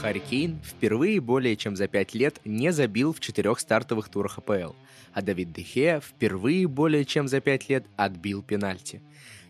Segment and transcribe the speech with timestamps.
[0.00, 4.74] Харри Кейн впервые более чем за пять лет не забил в четырех стартовых турах АПЛ,
[5.12, 9.02] а Давид Дехе впервые более чем за пять лет отбил пенальти.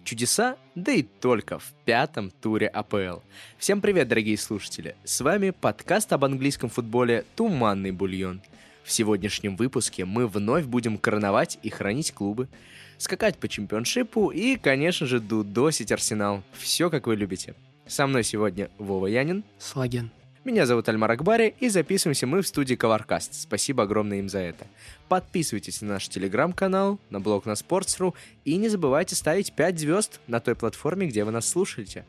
[0.04, 3.20] Чудеса, да и только в пятом туре АПЛ.
[3.58, 4.96] Всем привет, дорогие слушатели!
[5.04, 8.40] С вами подкаст об английском футболе «Туманный бульон».
[8.84, 12.48] В сегодняшнем выпуске мы вновь будем короновать и хранить клубы,
[12.96, 16.42] скакать по чемпионшипу и, конечно же, дудосить Арсенал.
[16.54, 17.54] Все, как вы любите.
[17.86, 19.44] Со мной сегодня Вова Янин.
[19.58, 20.10] Слаген.
[20.48, 23.34] Меня зовут Альмар Акбари, и записываемся мы в студии Коваркаст.
[23.34, 24.66] Спасибо огромное им за это.
[25.10, 28.14] Подписывайтесь на наш телеграм-канал, на блог на Sports.ru
[28.46, 32.06] и не забывайте ставить 5 звезд на той платформе, где вы нас слушаете.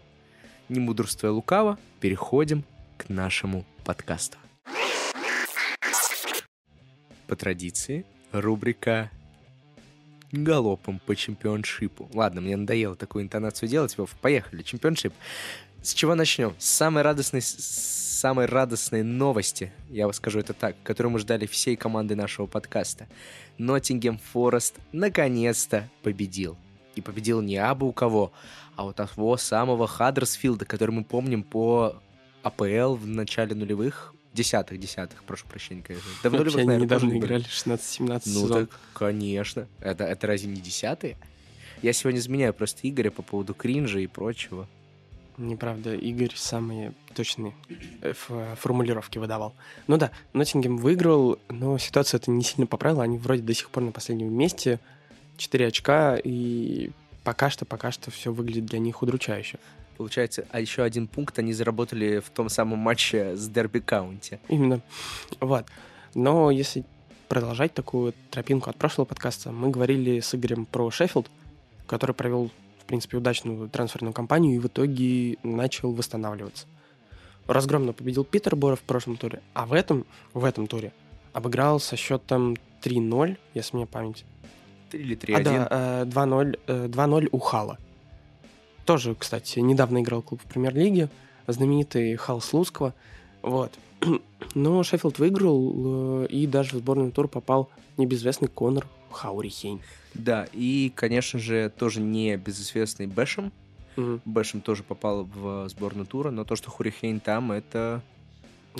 [0.70, 2.63] Не мудрствуя лукаво, переходим
[2.95, 4.38] к нашему подкасту.
[7.27, 9.12] По традиции, рубрика
[10.31, 12.09] галопом по чемпионшипу.
[12.13, 14.12] Ладно, мне надоело такую интонацию делать, Вов.
[14.21, 15.13] Поехали, чемпионшип.
[15.82, 16.54] С чего начнем?
[16.58, 17.55] С самой радостной, с
[18.20, 23.08] самой радостной новости, я вам скажу это так, которую мы ждали всей команды нашего подкаста.
[23.58, 26.57] Ноттингем Форест наконец-то победил.
[26.96, 28.34] И победил не абы у кого,
[28.76, 32.02] а вот того самого Хаддерсфилда, который мы помним по
[32.44, 36.10] АПЛ в начале нулевых, десятых, десятых, прошу прощения, конечно.
[36.24, 38.68] Да в нулевых, Вообще, наверное, недавно играли 16-17 Ну сезон.
[38.68, 39.68] так, конечно.
[39.80, 41.18] Это, это разве не десятые?
[41.82, 44.68] Я сегодня изменяю просто Игоря по поводу кринжа и прочего.
[45.40, 47.54] Неправда, Игорь самые точные
[48.01, 48.13] э,
[48.57, 49.55] формулировки выдавал.
[49.87, 53.04] Ну да, Ноттингем выиграл, но ситуация это не сильно поправила.
[53.04, 54.79] Они вроде до сих пор на последнем месте.
[55.37, 56.91] 4 очка, и
[57.23, 59.60] пока что, пока что все выглядит для них удручающе.
[59.98, 64.40] Получается, а еще один пункт они заработали в том самом матче с Дерби Каунти.
[64.50, 64.81] Именно.
[65.40, 65.66] Вот.
[66.16, 66.84] Но если
[67.29, 71.29] продолжать такую тропинку от прошлого подкаста, мы говорили с Игорем про Шеффилд,
[71.85, 72.51] который провел
[72.90, 76.66] принципе, удачную трансферную кампанию и в итоге начал восстанавливаться.
[77.45, 80.91] Разгромно победил Питербора в прошлом туре, а в этом, в этом туре
[81.31, 84.25] обыграл со счетом 3-0, если мне память.
[84.89, 85.67] 3 или 3-1?
[85.69, 87.77] А, да, 2-0, э, 2-0 э, у Хала.
[88.85, 91.09] Тоже, кстати, недавно играл клуб в премьер-лиге,
[91.45, 92.95] знаменитый Хал Слуцкого.
[93.44, 93.71] Вот.
[94.56, 99.81] Но Шеффилд выиграл, э, и даже в сборную тур попал небезвестный Конор Хаурихейн.
[100.13, 103.51] Да, и, конечно же, тоже не безызвестный Бэшем.
[103.97, 104.21] Угу.
[104.25, 108.01] Бэшем тоже попал в сборную тура, но то, что Хурихейн там, это...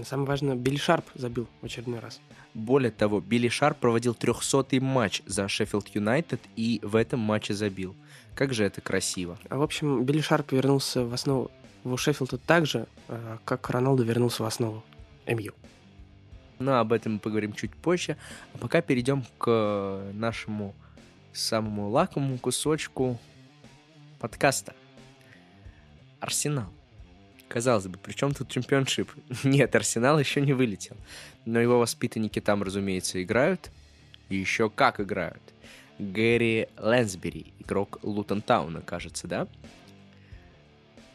[0.04, 2.22] Самое важное, Билли Шарп забил в очередной раз.
[2.54, 7.96] Более того, Билли Шарп проводил 300-й матч за Шеффилд Юнайтед и в этом матче забил.
[8.36, 9.38] Как же это красиво.
[9.50, 11.52] А, в общем, Билли Шарп вернулся в основу
[11.84, 14.84] в Шеффилда так же, а, как Роналду вернулся в основу
[15.28, 15.54] МЮ.
[16.60, 18.18] Но об этом мы поговорим чуть позже.
[18.54, 20.76] А пока перейдем к нашему
[21.34, 23.18] самому лакомому кусочку
[24.20, 24.76] подкаста.
[26.20, 26.72] Арсенал.
[27.48, 29.10] Казалось бы, при чем тут чемпионшип?
[29.44, 30.98] Нет, Арсенал еще не вылетел.
[31.46, 33.72] Но его воспитанники там, разумеется, играют.
[34.28, 35.42] И еще как играют.
[35.98, 39.48] Гэри Лэнсбери, игрок Лутон Тауна, кажется, да?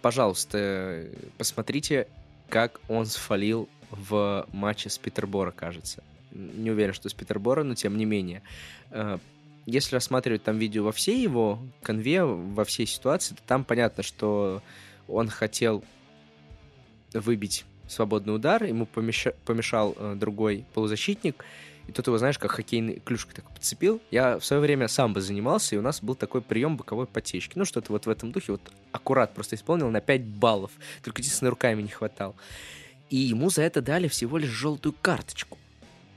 [0.03, 1.07] Пожалуйста,
[1.39, 2.09] посмотрите,
[2.51, 6.03] как он сфалил в матче с Питербора, кажется.
[6.33, 8.43] Не уверен, что с Питербора, но тем не менее.
[8.91, 9.19] Э,
[9.67, 14.63] если рассматривать там видео во всей его конве, во всей ситуации, то там понятно, что
[15.09, 15.85] он хотел
[17.13, 21.45] выбить свободный удар, ему помешал, помешал э, другой полузащитник,
[21.87, 24.01] и тут его, знаешь, как хоккейный клюшкой так подцепил.
[24.11, 27.59] Я в свое время сам бы занимался, и у нас был такой прием боковой потечки.
[27.59, 28.63] Ну, что-то вот в этом духе, вот
[28.93, 30.71] аккурат просто исполнил на 5 баллов.
[31.03, 32.35] Только единственное, руками не хватало.
[33.11, 35.59] И ему за это дали всего лишь желтую карточку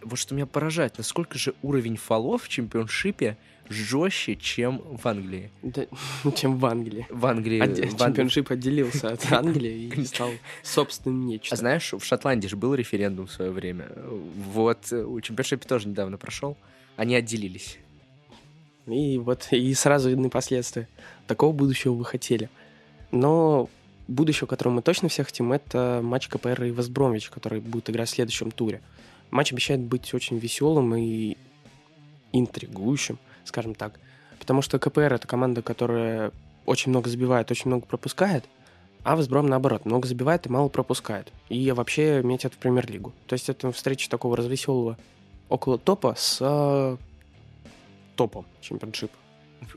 [0.07, 3.37] вот что меня поражает, насколько же уровень фолов в чемпионшипе
[3.69, 5.51] жестче, чем в Англии.
[5.61, 5.85] Да,
[6.35, 7.05] чем в Англии.
[7.09, 7.59] В Англии.
[7.59, 10.31] От, в чемпионшип отделился от Англии и стал
[10.63, 11.53] собственным нечто.
[11.53, 13.89] А знаешь, в Шотландии же был референдум в свое время.
[14.53, 16.57] Вот, у чемпионшипа тоже недавно прошел.
[16.95, 17.77] Они отделились.
[18.85, 20.88] И вот, и сразу видны последствия.
[21.27, 22.50] Такого будущего вы хотели.
[23.12, 23.69] Но
[24.07, 28.12] будущего, которого мы точно все хотим, это матч КПР и Вестбромвич, который будет играть в
[28.12, 28.81] следующем туре.
[29.31, 31.38] Матч обещает быть очень веселым и
[32.31, 34.00] интригующим, скажем так.
[34.39, 36.31] Потому что КПР— это команда, которая
[36.65, 38.45] очень много забивает, очень много пропускает,
[39.04, 41.31] а Весбром, наоборот, много забивает и мало пропускает.
[41.50, 43.13] И вообще метят в премьер-лигу.
[43.25, 44.98] То есть это встреча такого развеселого
[45.48, 46.98] около топа с э,
[48.18, 49.15] топом чемпионшипа.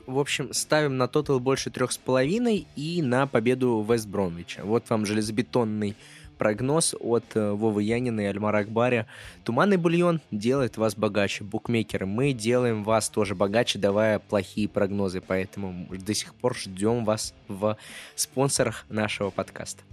[0.07, 4.63] В общем, ставим на тотал больше трех с половиной и на победу Вест Бромвича.
[4.63, 5.95] Вот вам железобетонный
[6.41, 9.05] прогноз от э, Вовы Янина и Альмара Акбаря.
[9.43, 11.43] Туманный бульон делает вас богаче.
[11.43, 15.21] Букмекеры, мы делаем вас тоже богаче, давая плохие прогнозы.
[15.21, 17.77] Поэтому до сих пор ждем вас в
[18.15, 19.83] спонсорах нашего подкаста.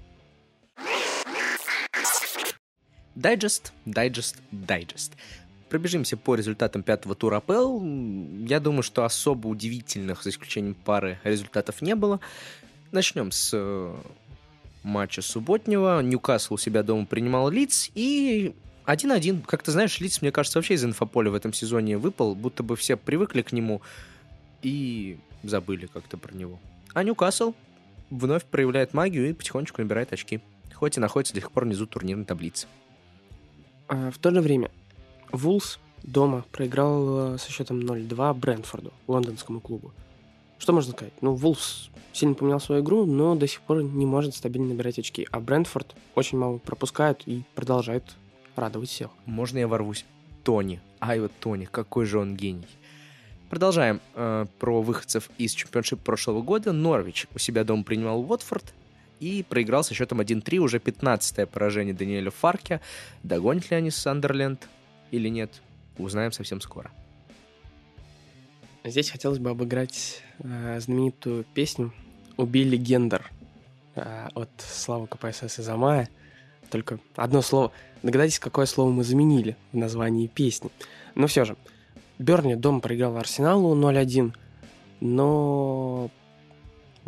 [3.15, 5.13] Дайджест, дайджест, дайджест.
[5.69, 7.85] Пробежимся по результатам пятого тура АПЛ.
[8.47, 12.21] Я думаю, что особо удивительных, за исключением пары, результатов не было.
[12.91, 13.95] Начнем с э,
[14.83, 16.01] матча субботнего.
[16.03, 18.55] Ньюкасл у себя дома принимал Лидс и
[18.87, 19.45] 1-1.
[19.47, 22.75] Как ты знаешь, Лидс, мне кажется, вообще из инфополя в этом сезоне выпал, будто бы
[22.75, 23.83] все привыкли к нему
[24.63, 26.59] и забыли как-то про него.
[26.95, 27.53] А Ньюкасл
[28.11, 30.41] вновь проявляет магию и потихонечку набирает очки,
[30.73, 32.67] хоть и находится до сих пор внизу турнирной таблицы.
[33.89, 34.71] А в то же время
[35.33, 39.93] Вулс дома проиграл э, со счетом 0-2 Брентфорду, лондонскому клубу.
[40.59, 41.13] Что можно сказать?
[41.21, 45.27] Ну, Вулс сильно поменял свою игру, но до сих пор не может стабильно набирать очки.
[45.31, 48.05] А Брентфорд очень мало пропускает и продолжает
[48.57, 49.11] радовать всех.
[49.27, 50.05] Можно я ворвусь?
[50.43, 50.81] Тони.
[51.01, 52.67] Ай, вот Тони, какой же он гений.
[53.51, 56.73] Продолжаем э, про выходцев из чемпионшип прошлого года.
[56.73, 58.75] Норвич у себя дома принимал Уотфорд
[59.21, 62.81] и проиграл со счетом 1-3, уже 15-е поражение Даниэля Фарке.
[63.23, 64.69] Догонит ли они Сандерленд
[65.11, 65.63] или нет,
[65.99, 66.91] узнаем совсем скоро.
[68.85, 71.93] Здесь хотелось бы обыграть э, знаменитую песню
[72.37, 73.31] «Убили Гендер»
[73.95, 76.09] э, от Славы КПСС из Амая.
[76.71, 77.73] Только одно слово.
[78.03, 80.71] Догадайтесь, какое слово мы заменили в названии песни.
[81.15, 81.57] Но все же,
[82.19, 84.35] Берни дома проиграл Арсеналу 0-1,
[85.01, 86.11] но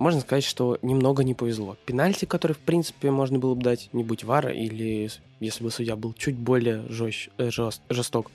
[0.00, 1.76] можно сказать, что немного не повезло.
[1.84, 5.10] Пенальти, который, в принципе, можно было бы дать, не будь вара, или
[5.40, 8.30] если бы судья был чуть более жест, э, жест, жесток.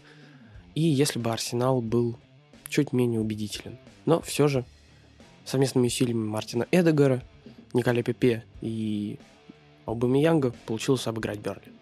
[0.75, 2.17] И если бы Арсенал был
[2.69, 3.79] чуть менее убедителен.
[4.06, 4.63] Но все же
[5.44, 7.23] совместными усилиями Мартина Эдегара,
[7.73, 9.17] Николя Пепе и
[9.88, 11.75] Аубамеянга получилось обыграть Берли.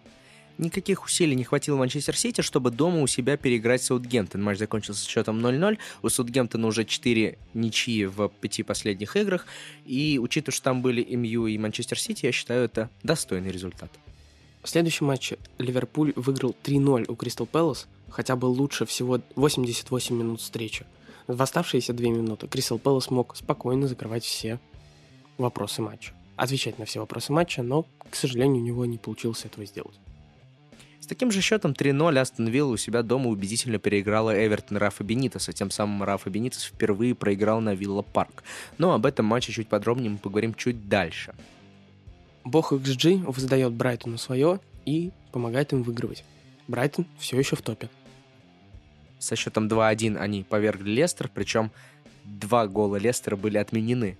[0.56, 4.40] Никаких усилий не хватило Манчестер Сити, чтобы дома у себя переиграть Саутгемптон.
[4.42, 5.78] Матч закончился счетом 0-0.
[6.02, 9.46] У Саутгемптона уже 4 ничьи в пяти последних играх.
[9.84, 13.90] И учитывая, что там были МЮ и Манчестер Сити, я считаю, это достойный результат.
[14.62, 20.40] В следующем матче Ливерпуль выиграл 3-0 у Кристал Пэлас, хотя был лучше всего 88 минут
[20.40, 20.86] встречи.
[21.26, 24.60] В оставшиеся 2 минуты Кристал Пэлас мог спокойно закрывать все
[25.36, 26.12] вопросы матча.
[26.36, 29.98] Отвечать на все вопросы матча, но, к сожалению, у него не получилось этого сделать.
[31.04, 35.52] С таким же счетом 3-0 Астон Вилла у себя дома убедительно переиграла Эвертон Рафа Бенитеса.
[35.52, 38.42] Тем самым Рафа Бенитес впервые проиграл на Вилла Парк.
[38.78, 41.34] Но об этом матче чуть подробнее мы поговорим чуть дальше.
[42.42, 46.24] Бог XG воздает Брайтону свое и помогает им выигрывать.
[46.68, 47.90] Брайтон все еще в топе.
[49.18, 51.70] Со счетом 2-1 они повергли Лестер, причем
[52.24, 54.16] два гола Лестера были отменены.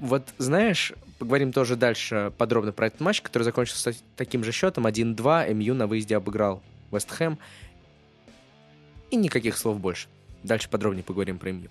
[0.00, 4.86] Вот знаешь, поговорим тоже дальше подробно про этот матч, который закончился таким же счетом.
[4.86, 6.62] 1-2, МЮ на выезде обыграл
[6.92, 7.38] Вест Хэм.
[9.10, 10.08] И никаких слов больше.
[10.42, 11.70] Дальше подробнее поговорим про МЮ.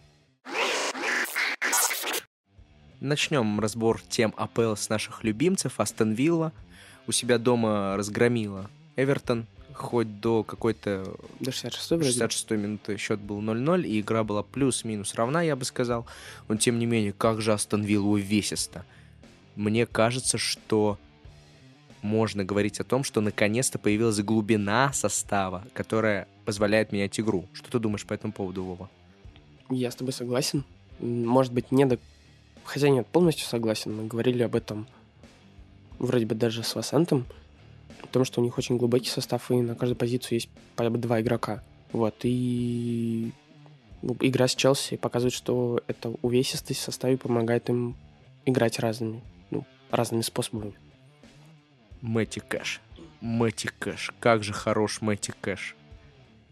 [3.00, 5.80] Начнем разбор тем АПЛ с наших любимцев.
[5.80, 6.51] Астон Вилла
[7.07, 9.45] у себя дома разгромила Эвертон
[9.75, 11.16] хоть до какой-то...
[11.39, 16.06] До 66-й 66 минуты счет был 0-0, и игра была плюс-минус равна, я бы сказал.
[16.48, 18.86] Но, тем не менее, как же Астон Вилла увесисто.
[19.56, 20.98] Мне кажется, что
[22.01, 27.45] можно говорить о том, что наконец-то появилась глубина состава, которая позволяет менять игру.
[27.54, 28.89] Что ты думаешь по этому поводу, Вова?
[29.69, 30.63] Я с тобой согласен.
[31.00, 32.00] Может быть, не до...
[32.63, 33.96] Хотя нет, полностью согласен.
[33.96, 34.88] Мы говорили об этом
[36.00, 37.25] вроде бы даже с Васантом
[38.06, 41.64] потому что у них очень глубокий состав, и на каждую позицию есть по два игрока.
[41.92, 43.32] Вот, и
[44.02, 47.96] ну, игра с Челси показывает, что эта увесистость в составе помогает им
[48.46, 50.74] играть разными, ну, разными способами.
[52.02, 52.82] Мэтти Кэш.
[53.22, 54.14] Мэтти Кэш.
[54.20, 55.76] Как же хорош Мэтти Кэш.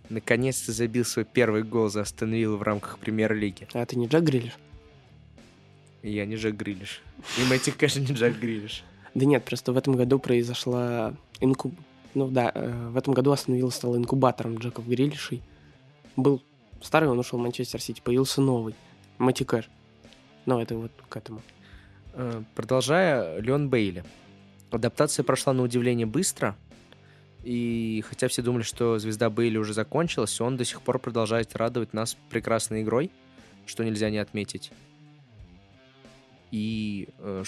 [0.09, 3.67] Наконец-то забил свой первый гол за Астон в рамках премьер-лиги.
[3.73, 4.53] А ты не Джек Грилиш?
[6.01, 7.01] Я не Джек Грилиш.
[7.37, 8.83] И Мэтти Кэш не Джек Грилиш.
[9.15, 11.73] Да нет, просто в этом году произошла инкуб...
[12.15, 15.41] Ну да, э, в этом году остановил стал инкубатором Джеков Грилишей.
[16.15, 16.41] Был
[16.81, 18.75] старый, он ушел в Манчестер Сити, появился новый,
[19.17, 19.69] Мэтти Кэш.
[20.45, 21.41] Но это вот к этому.
[22.13, 24.03] Э, продолжая, Леон Бейли.
[24.71, 26.55] Адаптация прошла на удивление быстро,
[27.43, 31.93] и хотя все думали, что звезда Бейли уже закончилась, он до сих пор продолжает радовать
[31.93, 33.11] нас прекрасной игрой,
[33.65, 34.71] что нельзя не отметить.
[36.51, 37.43] И э,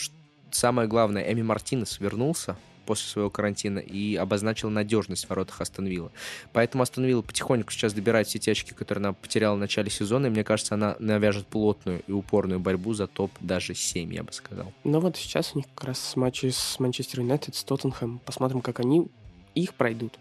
[0.56, 6.12] самое главное, Эми Мартинес вернулся после своего карантина и обозначил надежность в воротах Астон Вилла.
[6.54, 10.28] Поэтому Астон Вилла потихоньку сейчас добирает все те очки, которые она потеряла в начале сезона,
[10.28, 14.32] и мне кажется, она навяжет плотную и упорную борьбу за топ даже 7, я бы
[14.32, 14.72] сказал.
[14.84, 18.20] Ну вот сейчас у них как раз матчи с Манчестер Юнайтед, с Тоттенхэм.
[18.20, 19.08] Посмотрим, как они
[19.56, 20.20] их пройдут.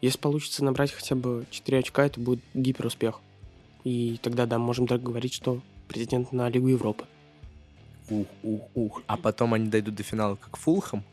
[0.00, 3.20] Если получится набрать хотя бы 4 очка, это будет гиперуспех.
[3.84, 7.04] И тогда, да, можем так говорить, что президент на Лигу Европы.
[8.10, 9.02] Ух, ух, ух.
[9.06, 11.04] А потом они дойдут до финала как Фулхэм,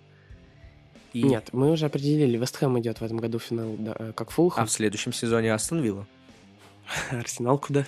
[1.13, 1.23] И...
[1.23, 4.31] Нет, мы уже определили, Вест Хэм идет в этом году в финал, да, э, как
[4.31, 4.63] Фулхэм.
[4.63, 6.07] А в следующем сезоне Астон Вилла.
[7.11, 7.85] Арсенал куда?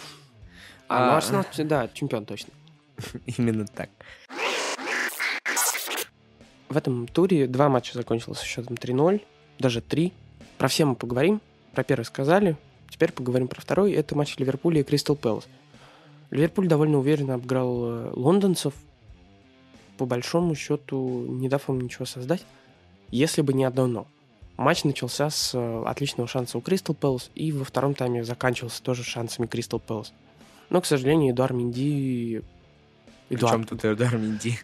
[0.87, 1.17] А, ну А.
[1.17, 2.53] Арсенал, да, чемпион точно.
[3.37, 3.89] Именно так.
[6.69, 9.21] В этом туре два матча закончилось со счетом 3-0,
[9.57, 10.13] даже 3.
[10.59, 11.41] Про все мы поговорим.
[11.73, 12.57] Про первый сказали.
[12.89, 13.93] Теперь поговорим про второй.
[13.93, 15.47] Это матч Ливерпуля и Кристал Пэлас.
[16.29, 18.73] Ливерпуль довольно уверенно обыграл э, лондонцев.
[19.99, 22.45] По большому счету, не дав им ничего создать.
[23.11, 24.07] Если бы не одно «но».
[24.55, 29.03] Матч начался с э, отличного шанса у Кристал Пэлас, и во втором тайме заканчивался тоже
[29.03, 30.13] шансами Кристал Пэлас.
[30.69, 32.43] Но, к сожалению, Эдуард Минди...
[33.27, 34.57] Причем тут Эдар Минди.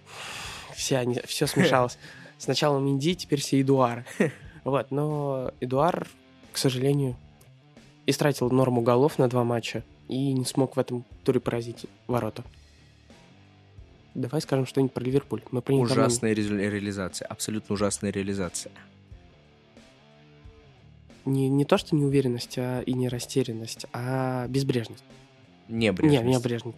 [0.73, 1.97] Все, они, все смешалось.
[2.37, 4.05] Сначала Минди, теперь все Эдуары.
[4.63, 6.07] Вот, но Эдуар,
[6.53, 7.17] к сожалению,
[8.05, 12.45] истратил норму голов на два матча и не смог в этом туре поразить ворота.
[14.15, 15.41] Давай скажем что-нибудь про Ливерпуль.
[15.51, 17.27] Мы не- Ужасная резу- реализация.
[17.27, 18.72] Абсолютно ужасная реализация.
[21.25, 25.03] Не, не то, что неуверенность а, и не растерянность, а безбрежность.
[25.67, 26.77] Не Не, не брежность.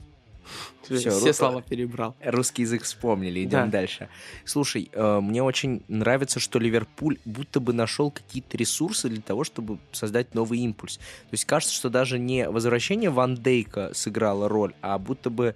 [0.84, 2.15] Всё, Все ру- слова перебрал.
[2.24, 3.67] Русский язык вспомнили, идем Да.
[3.67, 4.08] дальше.
[4.46, 9.77] Слушай, э, мне очень нравится, что Ливерпуль будто бы нашел какие-то ресурсы для того, чтобы
[9.91, 10.98] создать новый импульс.
[10.98, 15.53] То есть кажется, что даже не возвращение Ван Дейка сыграло роль, а будто бы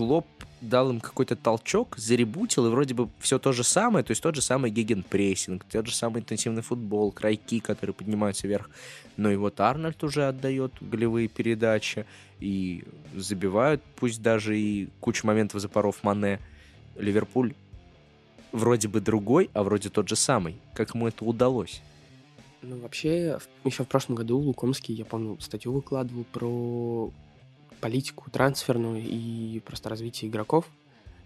[0.00, 0.26] Клоп
[0.62, 4.34] дал им какой-то толчок, заребутил, и вроде бы все то же самое, то есть тот
[4.34, 8.70] же самый гегенпрессинг, тот же самый интенсивный футбол, крайки, которые поднимаются вверх.
[9.18, 12.06] Но и вот Арнольд уже отдает голевые передачи,
[12.40, 16.40] и забивают, пусть даже и кучу моментов запоров Мане.
[16.96, 17.52] Ливерпуль
[18.52, 20.56] вроде бы другой, а вроде тот же самый.
[20.72, 21.82] Как ему это удалось?
[22.62, 27.12] Ну, вообще, еще в прошлом году Лукомский, я помню, статью выкладывал про
[27.80, 30.66] политику трансферную и просто развитие игроков.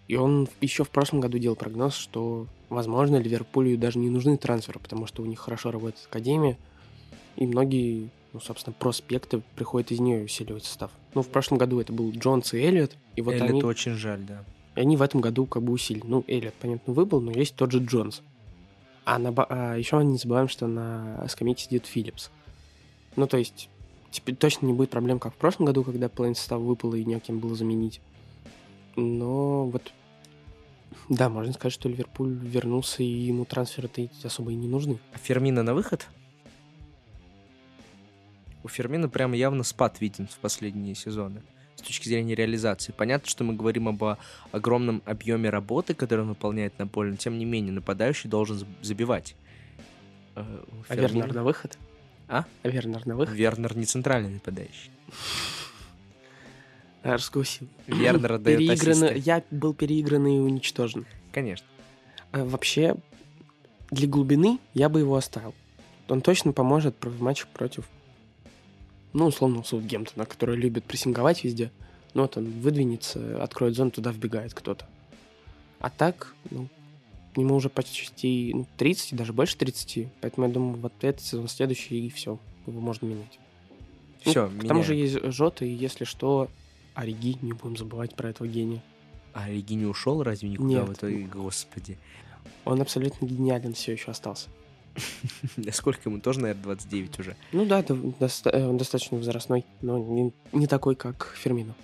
[0.07, 4.79] И он еще в прошлом году делал прогноз, что, возможно, Ливерпулю даже не нужны трансферы,
[4.79, 6.59] потому что у них хорошо работает академия,
[7.37, 10.91] и многие, ну, собственно, проспекты приходят из нее усиливать состав.
[11.15, 14.21] Ну, в прошлом году это был Джонс и Эллиот, и вот Эллиоту они, очень жаль,
[14.21, 14.45] да.
[14.77, 16.05] и они в этом году как бы усилили.
[16.07, 18.23] Ну, Эллиот, понятно, выбыл, но есть тот же Джонс.
[19.07, 22.31] А, на, а еще не забываем, что на скамейке сидит Филлипс.
[23.17, 23.69] Ну, то есть,
[24.15, 27.41] теперь точно не будет проблем, как в прошлом году, когда половина состава выпала и некем
[27.41, 28.01] было заменить.
[28.95, 29.93] Но вот,
[31.09, 35.01] да, можно сказать, что Ливерпуль вернулся, и ему трансферы-то особо и не нужны.
[35.13, 36.07] А Фермина на выход?
[38.63, 41.43] У Фермина прямо явно спад виден в последние сезоны
[41.75, 42.95] с точки зрения реализации.
[42.97, 44.17] Понятно, что мы говорим об
[44.53, 48.69] огромном объеме работы, который он выполняет на поле, но тем не менее нападающий должен заб-
[48.81, 49.35] забивать.
[50.37, 51.77] Э, у А Вернер на выход?
[52.29, 52.45] А?
[52.63, 53.35] Вернер на выход?
[53.35, 54.91] Вернер не центральный нападающий.
[57.03, 57.69] А, раскусил.
[57.87, 61.07] Вернер отдает Переиграно, я был переигран и уничтожен.
[61.33, 61.67] Конечно.
[62.33, 62.97] А вообще,
[63.91, 65.55] для глубины я бы его оставил.
[66.09, 67.89] Он точно поможет в матче против,
[69.13, 71.71] ну, условно, Саутгемптона, который любит прессинговать везде.
[72.15, 74.87] Ну, вот он выдвинется, откроет зону, туда вбегает кто-то.
[75.81, 76.69] А так, ну,
[77.37, 80.09] ему уже почти ну, 30, даже больше 30.
[80.21, 82.39] Поэтому я думаю, вот этот сезон, следующий, и все.
[82.67, 83.39] Его можно менять.
[84.25, 86.49] Ну, Все, К тому же есть Жота, и если что,
[86.95, 88.83] Ориги, не будем забывать про этого гения.
[89.33, 90.89] А Риги не ушел разве никуда Нет.
[90.89, 91.25] в итоге?
[91.27, 91.99] Господи.
[92.65, 94.49] Он абсолютно гениален все еще остался.
[95.73, 96.21] Сколько ему?
[96.21, 97.37] Тоже, наверное, 29 уже.
[97.53, 101.75] Ну да, э, он достаточно возрастной, но не, не такой, как Фермино.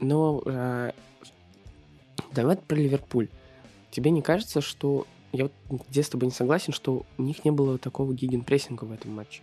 [0.00, 0.92] Но э,
[2.32, 3.28] давай про Ливерпуль.
[3.90, 5.06] Тебе не кажется, что...
[5.32, 8.92] Я вот где с тобой не согласен, что у них не было такого гигенпрессинга в
[8.92, 9.42] этом матче.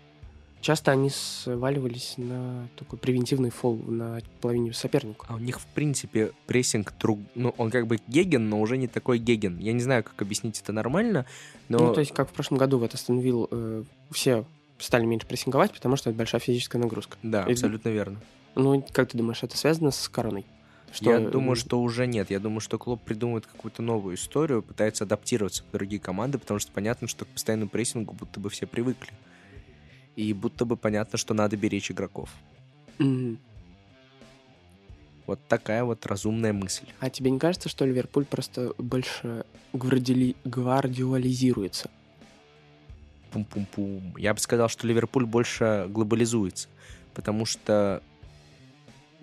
[0.63, 5.25] Часто они сваливались на такой превентивный фол на половине соперника.
[5.27, 7.19] А у них, в принципе, прессинг друг...
[7.35, 9.59] Ну, он как бы геген, но уже не такой геген.
[9.59, 11.25] Я не знаю, как объяснить это нормально,
[11.67, 11.79] но...
[11.79, 14.45] Ну, то есть, как в прошлом году в Астон Вилл э, все
[14.77, 17.17] стали меньше прессинговать, потому что это большая физическая нагрузка.
[17.23, 18.21] Да, И- абсолютно верно.
[18.55, 20.45] Ну, как ты думаешь, это связано с короной?
[21.01, 22.29] Я э, думаю, что уже нет.
[22.29, 26.71] Я думаю, что клуб придумывает какую-то новую историю, пытается адаптироваться под другие команды, потому что
[26.71, 29.11] понятно, что к постоянному прессингу будто бы все привыкли.
[30.15, 32.29] И будто бы понятно, что надо беречь игроков.
[32.99, 33.39] Мгм.
[35.25, 36.85] Вот такая вот разумная мысль.
[36.99, 41.89] А тебе не кажется, что Ливерпуль просто больше гвардиоли- гвардиолизируется?
[43.31, 44.15] Пум-пум-пум.
[44.17, 46.67] Я бы сказал, что Ливерпуль больше глобализуется,
[47.13, 48.03] потому что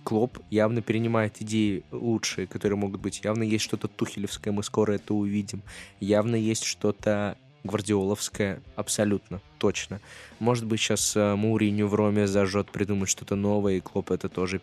[0.04, 3.21] Клоп явно перенимает идеи лучшие, которые могут быть.
[3.23, 5.62] Явно есть что-то тухелевское, мы скоро это увидим.
[6.00, 10.00] Явно есть что-то гвардиоловское, абсолютно, точно.
[10.38, 14.62] Может быть, сейчас э, Мауриню в Роме зажжет, придумает что-то новое, и Клоп это тоже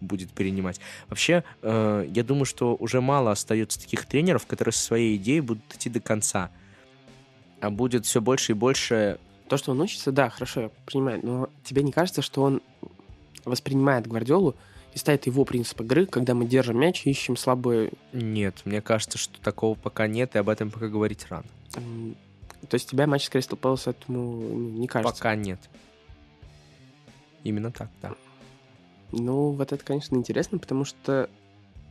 [0.00, 0.80] будет перенимать.
[1.08, 5.62] Вообще, э, я думаю, что уже мало остается таких тренеров, которые со своей идеей будут
[5.74, 6.50] идти до конца.
[7.60, 9.18] А будет все больше и больше...
[9.48, 12.60] То, что он учится, да, хорошо, я понимаю, но тебе не кажется, что он
[13.46, 14.54] воспринимает Гвардиолу
[14.92, 17.92] и ставит его принцип игры, когда мы держим мяч и ищем слабые...
[18.12, 21.46] Нет, мне кажется, что такого пока нет, и об этом пока говорить рано.
[21.72, 25.14] То есть тебя матч с Кристал Пэлас этому не кажется?
[25.14, 25.60] Пока нет.
[27.44, 28.14] Именно так, да.
[29.12, 31.30] Ну, вот это, конечно, интересно, потому что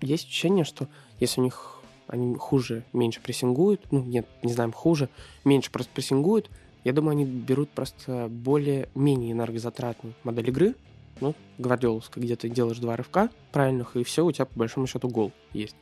[0.01, 0.87] есть ощущение, что
[1.19, 5.09] если у них они хуже, меньше прессингуют, ну, нет, не знаем, хуже,
[5.43, 6.49] меньше просто прессингуют,
[6.83, 10.75] я думаю, они берут просто более, менее энергозатратную модель игры,
[11.21, 15.07] ну, гвардиоловская, где ты делаешь два рывка правильных, и все, у тебя по большому счету
[15.07, 15.75] гол есть.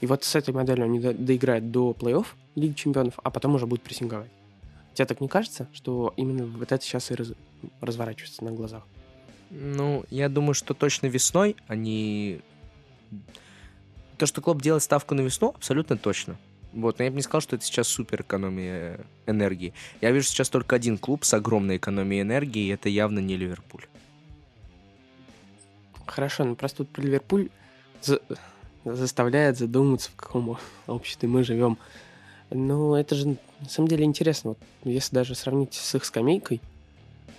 [0.00, 3.66] И вот с этой моделью они до, доиграют до плей-офф Лиги Чемпионов, а потом уже
[3.66, 4.30] будут прессинговать.
[4.94, 7.32] Тебе так не кажется, что именно вот это сейчас и раз,
[7.80, 8.86] разворачивается на глазах?
[9.50, 12.40] Ну, я думаю, что точно весной они...
[14.16, 16.36] То, что Клоп делает ставку на весну, абсолютно точно.
[16.72, 19.72] Вот, но я бы не сказал, что это сейчас супер экономия энергии.
[20.00, 23.86] Я вижу сейчас только один клуб с огромной экономией энергии, и это явно не Ливерпуль.
[26.10, 27.50] Хорошо, но просто тут Ливерпуль
[28.02, 28.20] за...
[28.84, 31.78] заставляет задуматься, в каком обществе мы живем.
[32.50, 34.50] Но это же на самом деле интересно.
[34.50, 36.60] Вот, если даже сравнить с их скамейкой,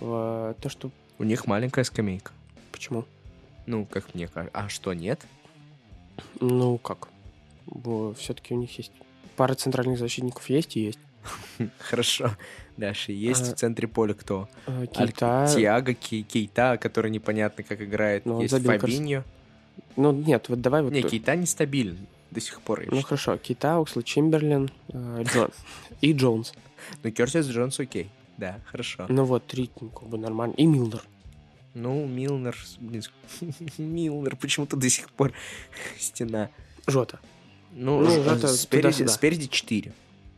[0.00, 2.32] то, что у них маленькая скамейка.
[2.72, 3.04] Почему?
[3.66, 4.58] Ну, как мне кажется.
[4.58, 5.20] А что, нет?
[6.40, 7.08] Ну, как?
[8.16, 8.92] Все-таки у них есть
[9.36, 10.98] пара центральных защитников есть и есть.
[11.78, 12.36] Хорошо.
[12.76, 14.48] Дальше есть а, в центре поля кто?
[14.66, 15.48] А, Кейта.
[15.54, 18.24] Тиаго, Кейта, который непонятно как играет.
[18.24, 19.24] Ну, есть Фабиньо.
[19.96, 20.92] Ну, нет, вот давай вот...
[20.92, 22.82] Не, Кейта нестабилен до сих пор.
[22.90, 23.36] Ну, хорошо.
[23.36, 25.50] Кейта, Оксли Чемберлин э, Джон...
[26.00, 26.54] и Джонс.
[27.02, 28.10] Ну, Кертис Джонс окей.
[28.38, 29.06] Да, хорошо.
[29.08, 30.54] Ну вот, три, ну, как бы нормально.
[30.56, 31.02] И Милнер.
[31.74, 33.02] Ну, Милнер, блин,
[33.78, 35.32] Милнер почему-то до сих пор
[35.98, 36.48] стена.
[36.86, 37.20] Жота.
[37.72, 39.92] Ну, ну Жота спереди, спереди 4.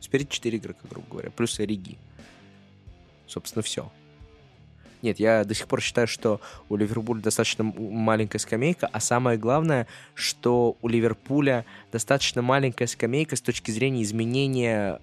[0.04, 1.96] Спереди 4 игрока, грубо говоря, плюс Ориги.
[3.26, 3.90] Собственно, все.
[5.00, 9.86] Нет, я до сих пор считаю, что у Ливерпуля достаточно маленькая скамейка, а самое главное,
[10.14, 15.00] что у Ливерпуля достаточно маленькая скамейка с точки зрения изменения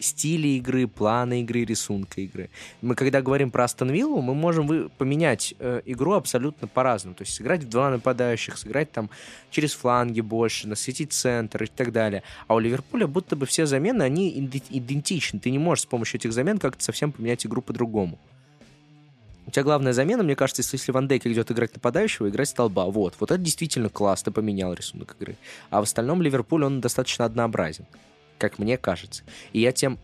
[0.00, 2.50] стиля игры, плана игры, рисунка игры.
[2.82, 7.14] Мы когда говорим про Астон Виллу, мы можем вы, поменять э, игру абсолютно по-разному.
[7.14, 9.10] То есть сыграть в два нападающих, сыграть там
[9.50, 12.22] через фланги больше, насветить центр и так далее.
[12.46, 14.30] А у Ливерпуля будто бы все замены, они
[14.70, 15.40] идентичны.
[15.40, 18.18] Ты не можешь с помощью этих замен как-то совсем поменять игру по-другому.
[19.46, 22.86] У тебя главная замена, мне кажется, если Ван Дейк идет играть нападающего, играть столба.
[22.86, 23.14] Вот.
[23.20, 25.36] Вот это действительно классно поменял рисунок игры.
[25.70, 27.86] А в остальном Ливерпуль, он достаточно однообразен
[28.38, 29.22] как мне кажется.
[29.52, 29.98] И я тем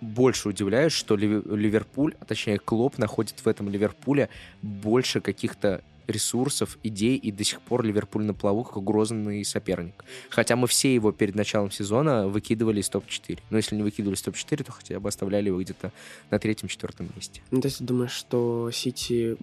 [0.00, 4.28] больше удивляюсь, что Ливерпуль, а точнее Клоп, находит в этом Ливерпуле
[4.60, 10.04] больше каких-то ресурсов, идей, и до сих пор Ливерпуль на плаву как угрозный соперник.
[10.30, 13.38] Хотя мы все его перед началом сезона выкидывали из топ-4.
[13.50, 15.92] Но если не выкидывали из топ-4, то хотя бы оставляли его где-то
[16.30, 17.40] на третьем-четвертом месте.
[17.50, 19.36] Ну, то есть ты думаешь, что Сити,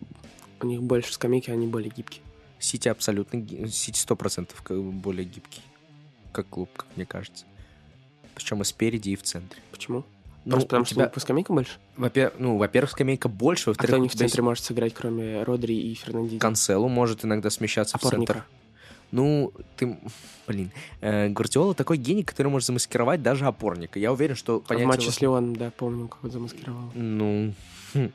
[0.61, 2.23] у них больше скамейки, они более гибкие?
[2.59, 5.61] Сити абсолютно, Сити сто процентов более гибкий,
[6.33, 7.45] как клуб, как мне кажется.
[8.39, 9.61] Причем и спереди, и в центре.
[9.69, 10.05] Почему?
[10.45, 11.03] Ну, Просто потому тебя...
[11.03, 11.73] что по скамейка больше?
[11.97, 13.89] Во-первых, ну, во-первых, скамейка больше, во-вторых...
[13.89, 16.39] А кто них в центре может сыграть, кроме Родри и Фернандини?
[16.39, 18.31] Канцелу может иногда смещаться Опорника.
[18.31, 18.49] в центр.
[19.11, 19.97] Ну, ты...
[20.47, 20.71] Блин.
[21.01, 23.99] Э, Гвардиола такой гений, который может замаскировать даже опорника.
[23.99, 24.63] Я уверен, что...
[24.69, 26.91] А в матче с Леоном, да, помню, как он замаскировал.
[26.95, 27.53] Ну...
[27.93, 28.11] Хм.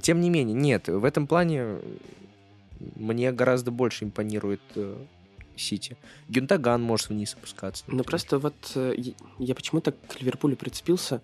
[0.00, 0.88] Тем не менее, нет.
[0.88, 1.76] В этом плане
[2.96, 4.96] мне гораздо больше импонирует э,
[5.62, 5.96] Сити.
[6.28, 7.84] Гюнтаган может вниз опускаться.
[7.86, 8.94] Ну просто вот э,
[9.38, 11.22] я почему-то к Ливерпулю прицепился,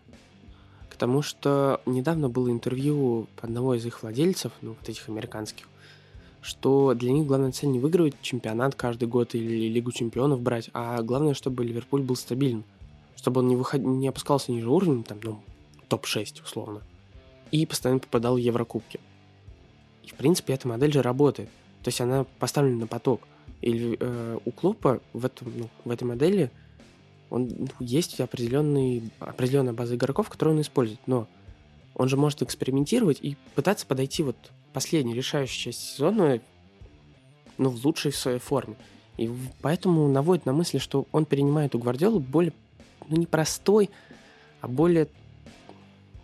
[0.90, 5.68] потому что недавно было интервью одного из их владельцев, ну вот этих американских,
[6.40, 11.02] что для них главная цель не выигрывать чемпионат каждый год или Лигу чемпионов брать, а
[11.02, 12.64] главное, чтобы Ливерпуль был стабилен,
[13.16, 13.82] чтобы он не, выход...
[13.82, 15.42] не опускался ниже уровня, там, ну,
[15.88, 16.82] топ-6 условно,
[17.50, 19.00] и постоянно попадал в Еврокубки.
[20.04, 21.50] И, в принципе, эта модель же работает.
[21.82, 23.20] То есть она поставлена на поток–
[23.60, 26.50] или э, у Клопа в, этом, ну, в этой модели
[27.30, 31.26] он, ну, есть определенный, определенная база игроков, которую он использует, но
[31.94, 34.36] он же может экспериментировать и пытаться подойти вот
[34.72, 36.40] последней решающей части сезона
[37.58, 38.76] ну, в лучшей своей форме.
[39.16, 39.28] И
[39.60, 42.52] поэтому наводит на мысль, что он перенимает у Гвардиолы более,
[43.08, 43.90] ну, не простой,
[44.60, 45.08] а более,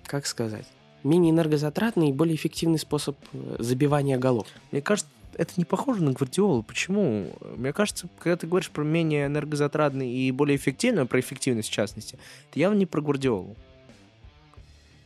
[0.07, 0.67] как сказать,
[1.03, 4.47] менее энергозатратный и более эффективный способ э, забивания голов.
[4.71, 6.63] Мне кажется, это не похоже на Гвардиолу.
[6.63, 7.33] Почему?
[7.57, 12.19] Мне кажется, когда ты говоришь про менее энергозатратный и более эффективный, про эффективность в частности,
[12.51, 13.57] это явно не про Гвардиолу.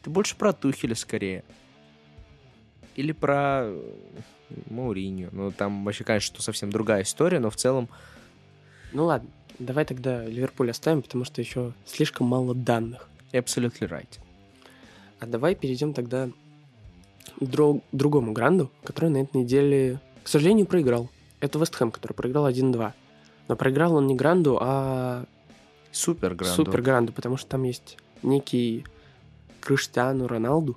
[0.00, 1.44] Это больше про Тухеля скорее.
[2.96, 3.72] Или про...
[4.70, 5.28] Мауриньо.
[5.32, 7.88] Ну, там вообще, конечно, что совсем другая история, но в целом...
[8.92, 13.08] Ну ладно, давай тогда Ливерпуль оставим, потому что еще слишком мало данных.
[13.32, 14.18] Absolutely right.
[15.20, 16.30] А давай перейдем тогда
[17.38, 21.08] к друг, другому гранду, который на этой неделе, к сожалению, проиграл.
[21.40, 22.92] Это Вест Хэм, который проиграл 1-2.
[23.48, 25.24] Но проиграл он не гранду, а
[25.90, 26.54] Супер гранду.
[26.54, 28.84] супер гранду, потому что там есть некий
[29.62, 30.76] Криштиану Роналду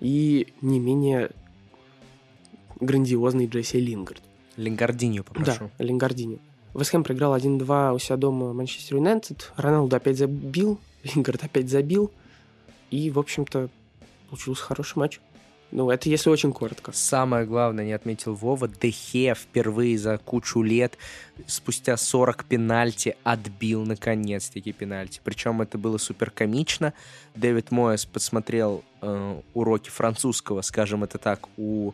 [0.00, 1.30] и не менее
[2.80, 4.22] грандиозный Джесси Лингард.
[4.56, 5.70] Лингардиньо попрошу.
[5.76, 6.38] Да, Лингардини.
[6.72, 9.52] Вестхэм проиграл 1-2 у себя дома Манчестер Юнайтед.
[9.56, 12.10] Роналду опять забил, Лингард опять забил.
[12.90, 13.68] И, в общем-то,
[14.30, 15.20] получился хороший матч.
[15.72, 16.90] Ну, это если очень коротко.
[16.92, 20.98] Самое главное, не отметил Вова, Дехе впервые за кучу лет,
[21.46, 25.20] спустя 40 пенальти, отбил наконец-таки пенальти.
[25.22, 26.92] Причем это было супер комично.
[27.36, 31.92] Дэвид Моэс подсмотрел э, уроки французского, скажем это так, у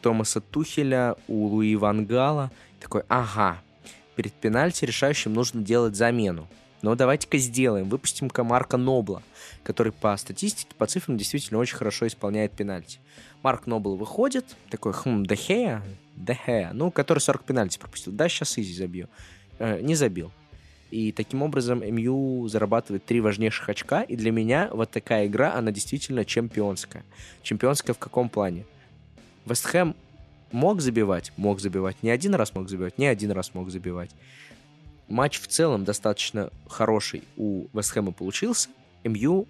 [0.00, 2.52] Томаса Тухеля, у Луи Ван Гала.
[2.80, 3.60] Такой, ага,
[4.14, 6.46] перед пенальти решающим нужно делать замену.
[6.82, 7.88] Но давайте-ка сделаем.
[7.88, 9.22] Выпустим-ка Марка Нобла,
[9.62, 12.98] который по статистике, по цифрам действительно очень хорошо исполняет пенальти.
[13.42, 15.82] Марк Нобл выходит, такой, хм, Дехея,
[16.16, 18.12] Дехея, ну, который 40 пенальти пропустил.
[18.12, 19.08] Да, сейчас Изи забью.
[19.58, 20.32] Э, не забил.
[20.90, 24.02] И таким образом МЮ зарабатывает три важнейших очка.
[24.02, 27.04] И для меня вот такая игра, она действительно чемпионская.
[27.42, 28.64] Чемпионская в каком плане?
[29.46, 29.96] Вестхэм
[30.52, 31.32] мог забивать?
[31.36, 32.02] Мог забивать.
[32.02, 34.10] Не один раз мог забивать, не один раз мог забивать.
[35.08, 38.68] Матч в целом достаточно хороший у Вестхэма получился.
[39.04, 39.46] МЮ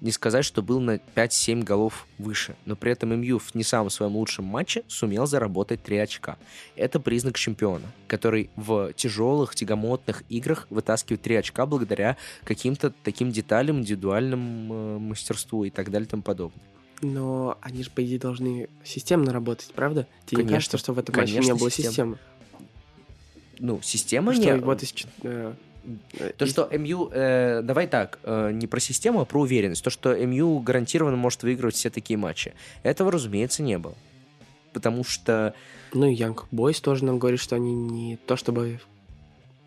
[0.00, 3.90] не сказать, что был на 5-7 голов выше, но при этом МЮ в не самом
[3.90, 6.36] своем лучшем матче сумел заработать 3 очка.
[6.76, 13.78] Это признак чемпиона, который в тяжелых, тягомотных играх вытаскивает 3 очка благодаря каким-то таким деталям,
[13.78, 16.62] индивидуальному э, мастерству и так далее и тому подобное.
[17.02, 20.06] Но они же, по идее, должны системно работать, правда?
[20.24, 20.56] Тебе не Конечно.
[20.56, 21.90] кажется, что в этом матче Конечно, не было системно.
[21.90, 22.18] системы?
[23.58, 24.60] Ну, система Что не...
[24.60, 25.52] вот из чет- э,
[26.36, 29.82] То, что МЮ, э, давай так, э, не про систему, а про уверенность.
[29.84, 32.54] То, что МЮ гарантированно может выигрывать все такие матчи.
[32.82, 33.94] Этого, разумеется, не было.
[34.72, 35.54] Потому что
[35.94, 38.80] Ну и Янг Бойс тоже нам говорит, что они не то чтобы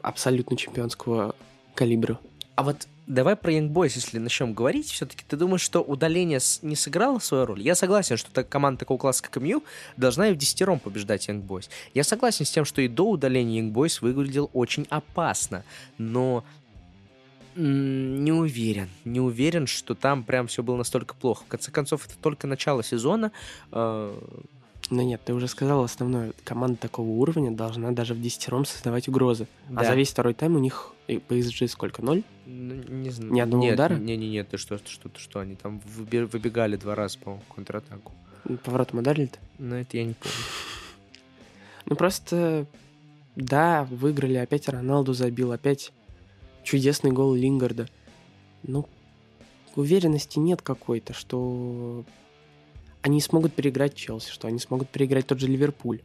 [0.02, 1.36] абсолютно чемпионского
[1.74, 2.20] калибра.
[2.56, 6.76] А вот давай про Young Boys, если начнем говорить, все-таки ты думаешь, что удаление не
[6.76, 7.62] сыграло свою роль?
[7.62, 9.64] Я согласен, что так, команда такого класса, как МЮ,
[9.98, 11.70] должна и в десятером побеждать Young Boys.
[11.94, 15.66] Я согласен с тем, что и до удаления Young Boys выглядел очень опасно,
[15.98, 16.46] но
[17.56, 18.90] не уверен.
[19.04, 21.44] Не уверен, что там прям все было настолько плохо.
[21.44, 23.32] В конце концов, это только начало сезона.
[23.72, 24.14] Но
[24.90, 26.32] нет, ты уже сказал основное.
[26.46, 29.48] Команда такого уровня должна даже в десятером создавать угрозы.
[29.72, 29.90] А да.
[29.90, 32.04] за весь второй тайм у них и PSG сколько?
[32.04, 32.24] Ноль?
[32.46, 33.34] Ну, не знаю.
[33.34, 33.96] Ни одного нет, удара?
[33.96, 38.14] Не-не-не, ты что, ты что, ты что, они там выбегали два раза, по контратаку.
[38.64, 39.40] Поворотом ударили-то?
[39.58, 40.36] Но это я не помню.
[41.86, 42.68] Ну просто,
[43.36, 45.92] да, выиграли, опять Роналду забил, опять
[46.64, 47.88] чудесный гол Лингарда.
[48.62, 48.88] Ну,
[49.76, 52.06] уверенности нет какой-то, что
[53.02, 56.02] они смогут переиграть Челси, что они смогут переиграть тот же Ливерпуль.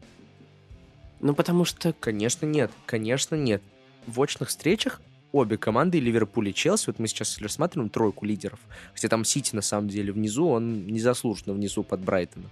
[1.20, 2.70] Ну, потому что, Конечно, нет.
[2.86, 3.62] Конечно, нет.
[4.06, 5.00] В очных встречах
[5.32, 8.60] обе команды, и Ливерпуль и Челси, вот мы сейчас рассматриваем тройку лидеров,
[8.92, 12.50] хотя там Сити на самом деле внизу, он незаслуженно внизу под Брайтоном.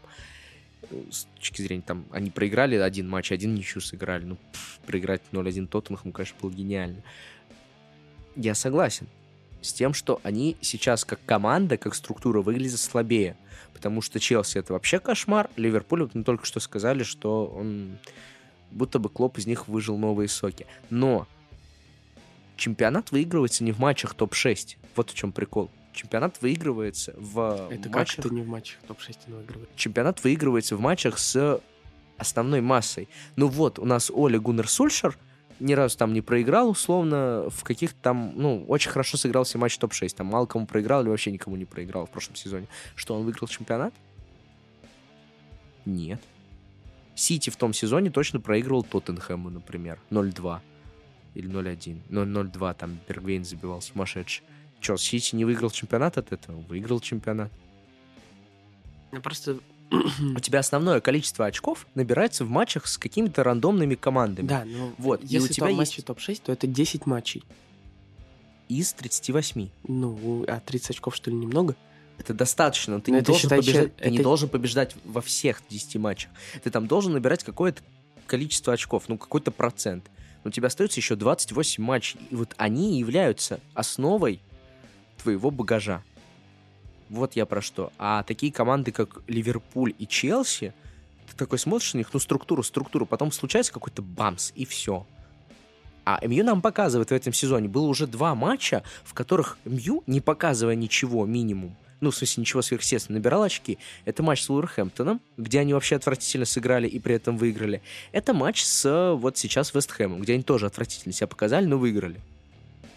[1.10, 4.24] С точки зрения, там, они проиграли один матч, один ничью сыграли.
[4.24, 7.02] Ну, пф, проиграть 0-1 Тоттенхэм, конечно, было гениально.
[8.34, 9.06] Я согласен
[9.60, 13.36] с тем, что они сейчас как команда, как структура выглядят слабее.
[13.72, 15.48] Потому что Челси это вообще кошмар.
[15.56, 17.98] Ливерпуль, вот мы только что сказали, что он
[18.70, 20.66] будто бы Клоп из них выжил новые соки.
[20.90, 21.26] Но
[22.62, 24.76] чемпионат выигрывается не в матчах топ-6.
[24.94, 25.68] Вот в чем прикол.
[25.92, 28.18] Чемпионат выигрывается в это как матчах...
[28.20, 29.68] это не в матчах топ-6 не выигрывает?
[29.74, 31.60] Чемпионат выигрывается в матчах с
[32.18, 33.08] основной массой.
[33.34, 35.18] Ну вот, у нас Оля Гуннер Сульшер
[35.58, 39.80] ни разу там не проиграл, условно, в каких-то там, ну, очень хорошо сыграл все матчи
[39.80, 40.14] топ-6.
[40.14, 42.68] Там мало кому проиграл или вообще никому не проиграл в прошлом сезоне.
[42.94, 43.92] Что, он выиграл чемпионат?
[45.84, 46.22] Нет.
[47.16, 50.60] Сити в том сезоне точно проигрывал Тоттенхэму, например, 0-2
[51.34, 51.98] или 0-1.
[52.10, 54.44] 0-0-2 там Бергвейн забивал сумасшедший.
[54.80, 56.60] Че, Сити не выиграл чемпионат от этого?
[56.62, 57.50] Выиграл чемпионат.
[59.12, 59.58] Ну, просто...
[59.90, 64.46] У тебя основное количество очков набирается в матчах с какими-то рандомными командами.
[64.46, 67.44] Да, ну, Вот, и если у тебя топ- есть- матчи топ-6, то это 10 матчей.
[68.68, 69.68] Из 38.
[69.86, 71.76] Ну, а 30 очков, что ли, немного?
[72.18, 74.48] Это достаточно, но ты, Но не, это должен считай, побеждать, че- ты не это- должен
[74.48, 76.30] побеждать во всех 10 матчах.
[76.64, 77.82] Ты там должен набирать какое-то
[78.26, 80.10] количество очков, ну, какой-то процент.
[80.44, 82.20] Но у тебя остается еще 28 матчей.
[82.30, 84.40] И вот они являются основой
[85.22, 86.02] твоего багажа.
[87.08, 87.92] Вот я про что.
[87.98, 90.72] А такие команды, как Ливерпуль и Челси,
[91.30, 95.06] ты такой смотришь на них, ну, структуру, структуру, потом случается какой-то бамс, и все.
[96.04, 97.68] А МЮ нам показывает в этом сезоне.
[97.68, 102.62] Было уже два матча, в которых МЮ, не показывая ничего, минимум, ну, в смысле, ничего
[102.62, 103.78] сверхъестественного, набирал очки.
[104.04, 107.80] Это матч с Уорхэмптоном, где они вообще отвратительно сыграли и при этом выиграли.
[108.10, 112.20] Это матч с вот сейчас Вест Хэмом, где они тоже отвратительно себя показали, но выиграли.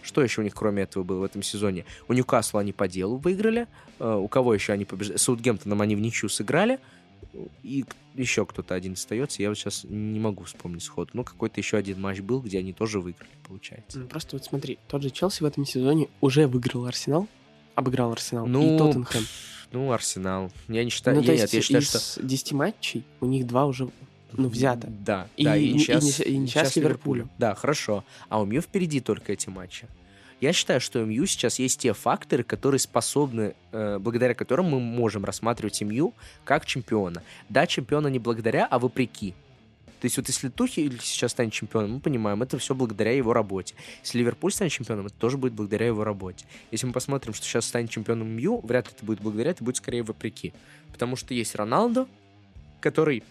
[0.02, 1.84] Что еще у них кроме этого было в этом сезоне?
[2.08, 3.66] У Ньюкасла они по делу выиграли.
[3.98, 5.18] Uh, у кого еще они побеждали?
[5.18, 6.78] С Саутгемптоном они в ничью сыграли.
[7.62, 9.42] И еще кто-то один остается.
[9.42, 11.10] Я вот сейчас не могу вспомнить сход.
[11.12, 14.00] Ну, какой-то еще один матч был, где они тоже выиграли, получается.
[14.00, 17.28] Просто вот смотри, тот же Челси в этом сезоне уже выиграл Арсенал,
[17.76, 19.24] обыграл Арсенал ну, и Тоттенхэм.
[19.70, 20.50] Ну, Арсенал.
[20.66, 21.16] Я не считаю...
[21.16, 22.22] Ну, то нет, я считаю, из что...
[22.22, 23.88] 10 матчей у них два уже
[24.32, 24.88] ну, взято.
[24.88, 27.30] Да, и, да, и, и, сейчас, и, и, и сейчас Ливерпулем.
[27.38, 28.04] Да, хорошо.
[28.28, 29.86] А у Мью впереди только эти матчи.
[30.40, 35.24] Я считаю, что МЮ сейчас есть те факторы, которые способны, э, благодаря которым мы можем
[35.24, 36.12] рассматривать МЮ
[36.44, 37.22] как чемпиона.
[37.48, 39.34] Да, чемпиона не благодаря, а вопреки.
[40.00, 43.74] То есть вот если Тухель сейчас станет чемпионом, мы понимаем, это все благодаря его работе.
[44.02, 46.44] Если Ливерпуль станет чемпионом, это тоже будет благодаря его работе.
[46.70, 49.76] Если мы посмотрим, что сейчас станет чемпионом Мью, вряд ли это будет благодаря, это будет
[49.76, 50.52] скорее вопреки.
[50.92, 52.06] Потому что есть Роналдо,
[52.80, 53.22] который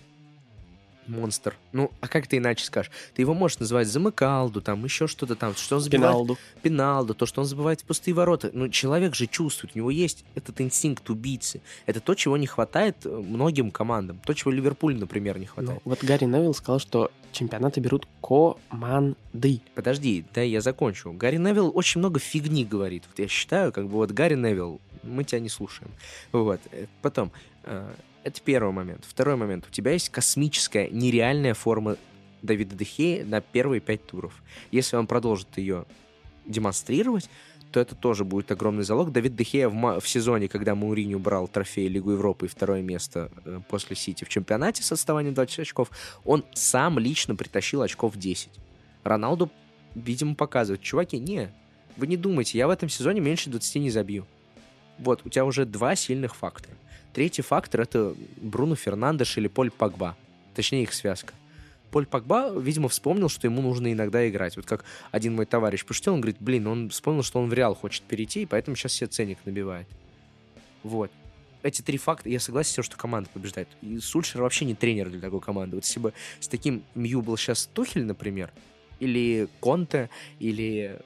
[1.07, 1.55] монстр.
[1.71, 2.91] Ну, а как ты иначе скажешь?
[3.13, 6.11] Ты его можешь называть замыкалду, там еще что-то там, что он забивает...
[6.11, 6.37] Пеналду.
[6.61, 8.49] Пеналду, то, что он забывает в пустые ворота.
[8.53, 11.61] Ну, человек же чувствует, у него есть этот инстинкт убийцы.
[11.85, 14.19] Это то, чего не хватает э, многим командам.
[14.25, 15.81] То, чего Ливерпуль, например, не хватает.
[15.85, 19.61] Ну, вот Гарри Невилл сказал, что чемпионаты берут команды.
[19.75, 21.11] Подожди, да я закончу.
[21.11, 23.03] Гарри Невилл очень много фигни говорит.
[23.07, 25.91] Вот я считаю, как бы вот Гарри Невилл, мы тебя не слушаем.
[26.31, 26.59] Вот.
[26.71, 27.31] Э, потом,
[27.63, 27.93] э,
[28.25, 29.05] это первый момент.
[29.07, 29.67] Второй момент.
[29.67, 31.95] У тебя есть космическая, нереальная форма
[32.41, 34.43] Давида Дехея на первые пять туров.
[34.71, 35.85] Если он продолжит ее
[36.45, 37.29] демонстрировать,
[37.71, 39.11] то это тоже будет огромный залог.
[39.11, 43.59] Давид Дехея в, в сезоне, когда Мауриню брал трофей Лигу Европы и второе место э,
[43.69, 45.91] после Сити в чемпионате с отставанием 20 очков,
[46.23, 48.49] он сам лично притащил очков 10.
[49.03, 49.51] Роналду,
[49.93, 51.51] видимо, показывает, чуваки, не,
[51.95, 54.25] вы не думайте, я в этом сезоне меньше 20 не забью.
[54.97, 56.75] Вот, у тебя уже два сильных фактора.
[57.15, 60.17] Третий фактор— это Бруно Фернандеш или Поль Погба.
[60.53, 61.33] Точнее, их связка.
[61.89, 64.57] Поль Погба, видимо, вспомнил, что ему нужно иногда играть.
[64.57, 67.73] Вот как один мой товарищ пошутил, он говорит, блин, он вспомнил, что он в Реал
[67.73, 69.87] хочет перейти, и поэтому сейчас себе ценник набивает.
[70.83, 71.09] Вот.
[71.63, 73.69] Эти три факта, я согласен с тем, что команда побеждает.
[73.81, 75.77] И Сульшер вообще не тренер для такой команды.
[75.77, 78.51] Вот если бы с таким Мью был сейчас Тухель, например,
[78.99, 80.99] или Конте, или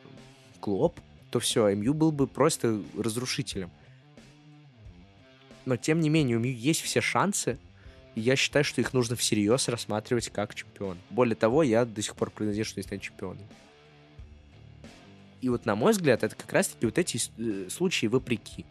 [0.59, 3.69] Клоп, то все, МЮ был бы просто разрушителем
[5.69, 7.59] но тем не менее у Мью есть все шансы,
[8.15, 10.97] и я считаю, что их нужно всерьез рассматривать как чемпион.
[11.11, 13.43] Более того, я до сих пор надеюсь, что они станут чемпионом.
[15.41, 18.65] И вот, на мой взгляд, это как раз-таки вот эти э, случаи вопреки.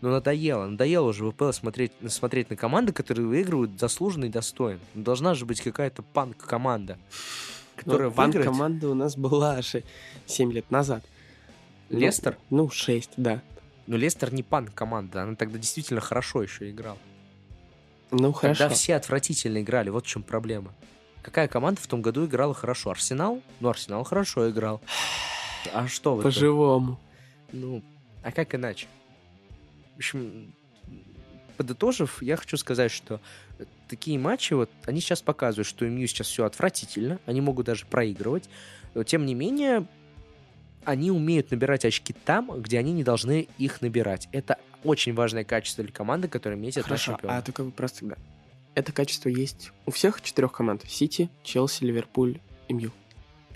[0.00, 0.66] Ну, надоело.
[0.66, 4.80] Надоело уже в ВПЛ смотреть, смотреть на команды, которые выигрывают заслуженно и достойно.
[4.94, 6.98] Ну, должна же быть какая-то панк-команда,
[7.76, 9.76] которая ну, Панк-команда у нас была аж
[10.26, 11.04] 7 лет назад.
[11.90, 12.36] Лестер?
[12.50, 13.40] Ну, ну 6, да.
[13.86, 16.98] Но Лестер не панк-команда, она тогда действительно хорошо еще играла.
[18.10, 18.58] Ну, хорошо.
[18.58, 20.72] Тогда все отвратительно играли, вот в чем проблема.
[21.22, 22.90] Какая команда в том году играла хорошо?
[22.90, 23.42] Арсенал?
[23.60, 24.80] Ну, Арсенал хорошо играл.
[25.72, 26.22] А что вы?
[26.22, 27.00] По-живому.
[27.52, 27.82] Ну,
[28.22, 28.86] а как иначе?
[29.94, 30.54] В общем,
[31.56, 33.20] подытожив, я хочу сказать, что
[33.88, 38.48] такие матчи, вот, они сейчас показывают, что МЮ сейчас все отвратительно, они могут даже проигрывать.
[38.94, 39.86] Но, тем не менее,
[40.84, 44.28] они умеют набирать очки там, где они не должны их набирать.
[44.32, 47.38] Это очень важное качество для команды, которая Хорошо, на чемпиона.
[47.38, 48.16] а только вопрос тогда.
[48.74, 50.82] Это качество есть у всех четырех команд?
[50.88, 52.92] Сити, Челси, Ливерпуль и МЮ?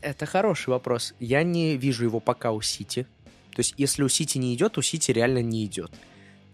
[0.00, 1.14] Это хороший вопрос.
[1.18, 3.06] Я не вижу его пока у Сити.
[3.52, 5.90] То есть, если у Сити не идет, у Сити реально не идет.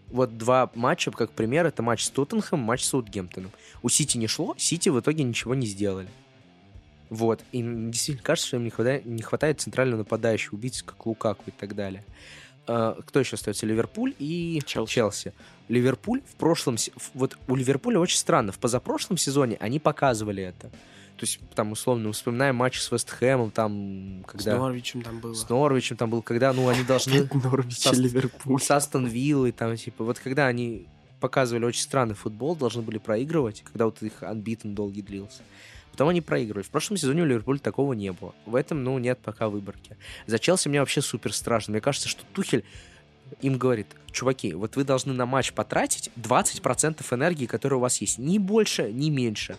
[0.07, 3.51] Вот два матча, как пример, это матч с Тоттенхэм, матч с Саутгемптоном.
[3.83, 6.07] У Сити не шло, Сити в итоге ничего не сделали.
[7.09, 7.43] Вот.
[7.51, 11.51] И действительно кажется, что им не хватает, не хватает центрального нападающего, убийцы, как Лукаку и
[11.51, 12.03] так далее.
[12.67, 13.67] Uh, кто еще остается?
[13.67, 14.91] Ливерпуль и Челси.
[14.91, 15.33] Челси.
[15.67, 16.77] Ливерпуль в прошлом...
[17.13, 18.51] Вот у Ливерпуля очень странно.
[18.51, 20.69] В позапрошлом сезоне они показывали это.
[20.69, 24.55] То есть, там, условно, вспоминаем матч с Вестхэмом, там, когда...
[24.55, 25.33] С Норвичем там было.
[25.33, 27.29] С Норвичем там был, когда, ну, они должны...
[27.31, 27.95] Норвич со...
[27.95, 28.61] Ливерпуль.
[28.61, 30.87] С Астон Виллой, там, типа, вот когда они
[31.21, 35.43] показывали очень странный футбол, должны были проигрывать, когда вот их анбитен долгий длился.
[35.95, 36.65] Потом они проигрывали.
[36.65, 38.35] В прошлом сезоне у Ливерпуля такого не было.
[38.45, 39.95] В этом, ну, нет пока выборки.
[40.27, 41.71] За Челси мне вообще супер страшно.
[41.71, 42.65] Мне кажется, что Тухель
[43.39, 48.17] им говорит, чуваки, вот вы должны на матч потратить 20% энергии, которая у вас есть.
[48.17, 49.55] Ни больше, ни меньше.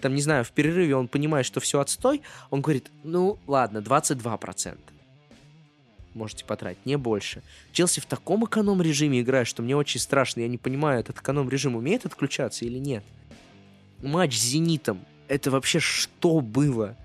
[0.00, 2.20] Там, не знаю, в перерыве он понимает, что все отстой,
[2.50, 4.76] он говорит, ну, ладно, 22%
[6.14, 7.44] можете потратить, не больше.
[7.70, 10.40] Челси в таком эконом-режиме играет, что мне очень страшно.
[10.40, 13.04] Я не понимаю, этот эконом-режим умеет отключаться или нет.
[14.02, 14.98] матч с «Зенитом».
[15.28, 16.96] Это вообще что было?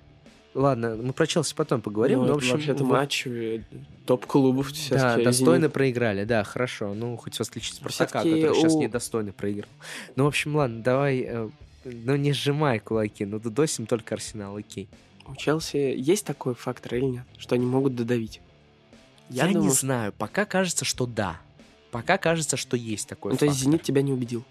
[0.53, 2.19] Ладно, мы про Челси потом поговорим.
[2.19, 3.62] Ну, но, в общем, вообще-то вот- матч э,
[4.05, 5.01] топ-клубов сейчас.
[5.01, 5.71] Да, я достойно извини.
[5.71, 6.93] проиграли, да, хорошо.
[6.93, 9.69] Ну, хоть в отличие от Спартака, который сейчас у- недостойно проиграл.
[10.17, 11.49] Ну, в общем, ладно, давай, э,
[11.86, 14.89] ну, не сжимай кулаки, ну, додосим только Арсенал, окей.
[15.25, 18.41] У Челси есть такой фактор или нет, что они могут додавить?
[19.29, 21.39] Я, думаю, не знаю, пока кажется, что да.
[21.91, 23.71] Пока кажется, что есть такой Ну, то есть фактор.
[23.71, 24.43] Зенит тебя не убедил.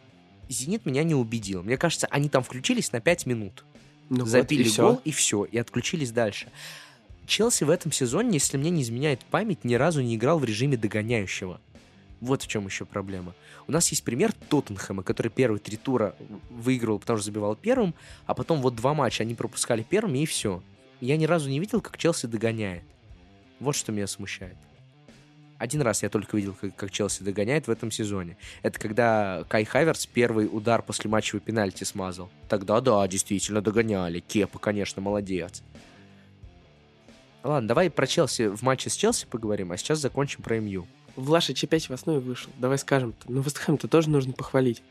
[0.52, 1.62] «Зенит» меня не убедил.
[1.62, 3.64] Мне кажется, они там включились на 5 минут.
[4.08, 4.82] Ну вот, забили и всё.
[4.82, 6.48] гол, и все, и отключились дальше.
[7.26, 10.76] Челси в этом сезоне, если мне не изменяет память, ни разу не играл в режиме
[10.76, 11.60] догоняющего.
[12.20, 13.34] Вот в чем еще проблема.
[13.66, 16.16] У нас есть пример Тоттенхэма, который первые три тура
[16.50, 17.94] выигрывал, потому что забивал первым,
[18.26, 20.62] а потом вот два матча они пропускали первыми, и все.
[21.00, 22.82] Я ни разу не видел, как Челси догоняет.
[23.60, 24.56] Вот что меня смущает.
[25.60, 28.38] Один раз я только видел, как, как Челси догоняет в этом сезоне.
[28.62, 32.30] Это когда Кай Хаверс первый удар после матчевой пенальти смазал.
[32.48, 34.20] Тогда да, действительно догоняли.
[34.20, 35.62] Кепа, конечно, молодец.
[37.44, 40.86] Ладно, давай про Челси в матче с Челси поговорим, а сейчас закончим про МЮ.
[41.14, 42.50] Влашич опять в основе вышел.
[42.56, 43.30] Давай скажем-то.
[43.30, 44.82] Ну, Вестхэм-то тоже нужно похвалить.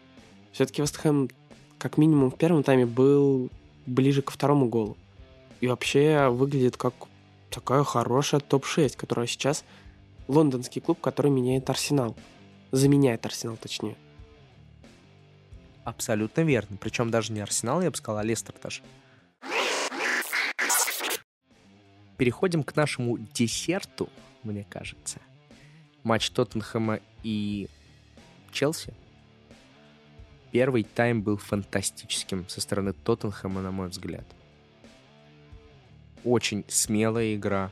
[0.51, 1.31] Все-таки Вестхэм,
[1.79, 3.49] как минимум, в первом тайме был
[3.87, 4.97] ближе ко второму голу.
[5.61, 6.93] И вообще выглядит как
[7.49, 9.65] такая хорошая топ-6, которая сейчас
[10.29, 12.15] лондонский клуб, который меняет Арсенал.
[12.71, 13.95] Заменяет Арсенал, точнее.
[15.83, 16.77] Абсолютно верно.
[16.77, 18.81] Причем даже не Арсенал, я бы сказал, а Лестер даже.
[22.15, 24.09] Переходим к нашему десерту,
[24.43, 25.19] мне кажется.
[26.03, 27.67] Матч Тоттенхэма и
[28.51, 28.93] Челси.
[30.51, 34.25] Первый тайм был фантастическим со стороны Тоттенхэма, на мой взгляд.
[36.23, 37.71] Очень смелая игра.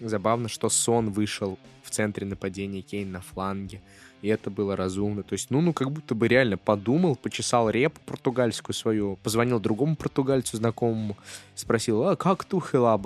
[0.00, 3.80] Забавно, что Сон вышел в центре нападения, Кейн на фланге.
[4.22, 5.22] И это было разумно.
[5.22, 9.96] То есть, ну, ну, как будто бы реально подумал, почесал репу португальскую свою, позвонил другому
[9.96, 11.16] португальцу знакомому,
[11.54, 13.00] спросил, а как Тухела?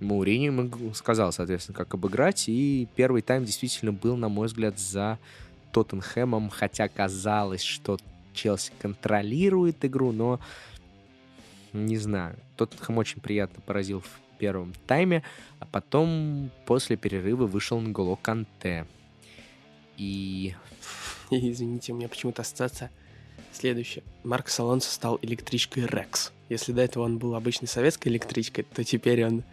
[0.00, 2.48] Маурини ему сказал, соответственно, как обыграть.
[2.48, 5.18] И первый тайм действительно был, на мой взгляд, за
[5.72, 7.98] Тоттенхэмом, хотя казалось, что
[8.32, 10.40] Челси контролирует игру, но
[11.72, 12.36] не знаю.
[12.56, 15.22] Тоттенхэм очень приятно поразил в первом тайме,
[15.58, 18.86] а потом после перерыва вышел Нголо Канте.
[19.96, 20.54] И
[21.30, 22.90] извините, у меня почему-то ассоциация
[23.52, 24.02] следующая.
[24.24, 26.32] Марк Алонсо стал электричкой Рекс.
[26.48, 29.44] Если до этого он был обычной советской электричкой, то теперь он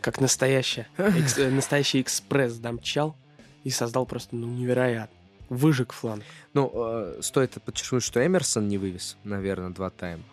[0.00, 3.16] как настоящая, экс- э, настоящий экспресс домчал
[3.64, 5.16] и создал просто ну, невероятно.
[5.48, 6.22] Выжег фланг.
[6.52, 10.24] Ну, э, стоит подчеркнуть, что Эмерсон не вывез, наверное, два тайма.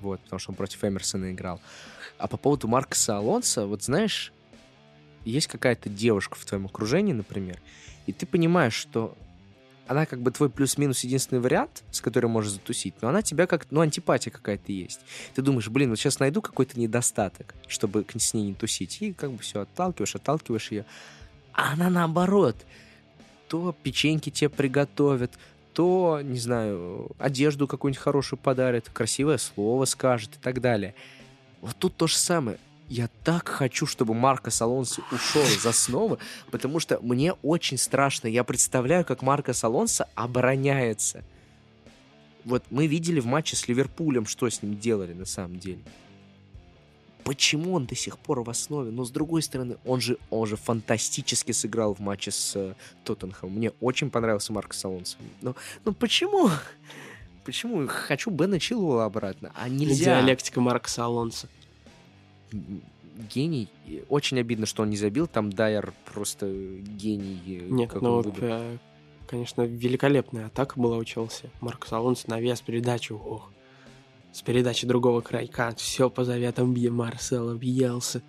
[0.00, 1.60] Вот, потому что он против Эмерсона играл.
[2.18, 4.32] А по поводу Маркоса Алонса, вот знаешь,
[5.24, 7.60] есть какая-то девушка в твоем окружении, например,
[8.06, 9.16] и ты понимаешь, что
[9.86, 13.66] она как бы твой плюс-минус единственный вариант, с которым можешь затусить, но она тебя как,
[13.70, 15.00] ну, антипатия какая-то есть.
[15.34, 19.32] Ты думаешь, блин, вот сейчас найду какой-то недостаток, чтобы с ней не тусить, и как
[19.32, 20.84] бы все отталкиваешь, отталкиваешь ее.
[21.52, 22.56] А она наоборот,
[23.48, 25.32] то печеньки тебе приготовят,
[25.78, 30.92] то, не знаю, одежду какую-нибудь хорошую подарит, красивое слово скажет и так далее.
[31.60, 32.58] Вот тут то же самое.
[32.88, 36.18] Я так хочу, чтобы Марко Алонсо ушел из основы,
[36.50, 38.26] потому что мне очень страшно.
[38.26, 41.22] Я представляю, как Марко Алонсо обороняется.
[42.44, 45.78] Вот мы видели в матче с Ливерпулем, что с ним делали на самом деле.
[47.24, 48.90] Почему он до сих пор в основе?
[48.90, 53.54] Но с другой стороны, он же, он же фантастически сыграл в матче с э, Тоттенхэмом.
[53.56, 55.18] Мне очень понравился Марко Алонсо.
[55.42, 55.54] Но,
[55.84, 56.50] ну почему?
[57.44, 57.86] Почему?
[57.86, 59.52] Хочу Бена Чилуэлла обратно.
[59.54, 60.20] А нельзя.
[60.20, 61.48] Диалектика Маркса Алонсо.
[63.34, 63.68] Гений.
[64.08, 65.26] Очень обидно, что он не забил.
[65.26, 67.40] Там Дайер просто гений.
[67.46, 68.76] э, Нет, как ну он вот, э,
[69.26, 71.50] конечно, великолепная атака была у Челси.
[71.60, 73.16] Маркос Алонсо навес передачу.
[73.16, 73.50] Ох.
[74.32, 75.74] С передачи другого крайка.
[75.76, 78.22] Все по заветам Бье Марсела въелся.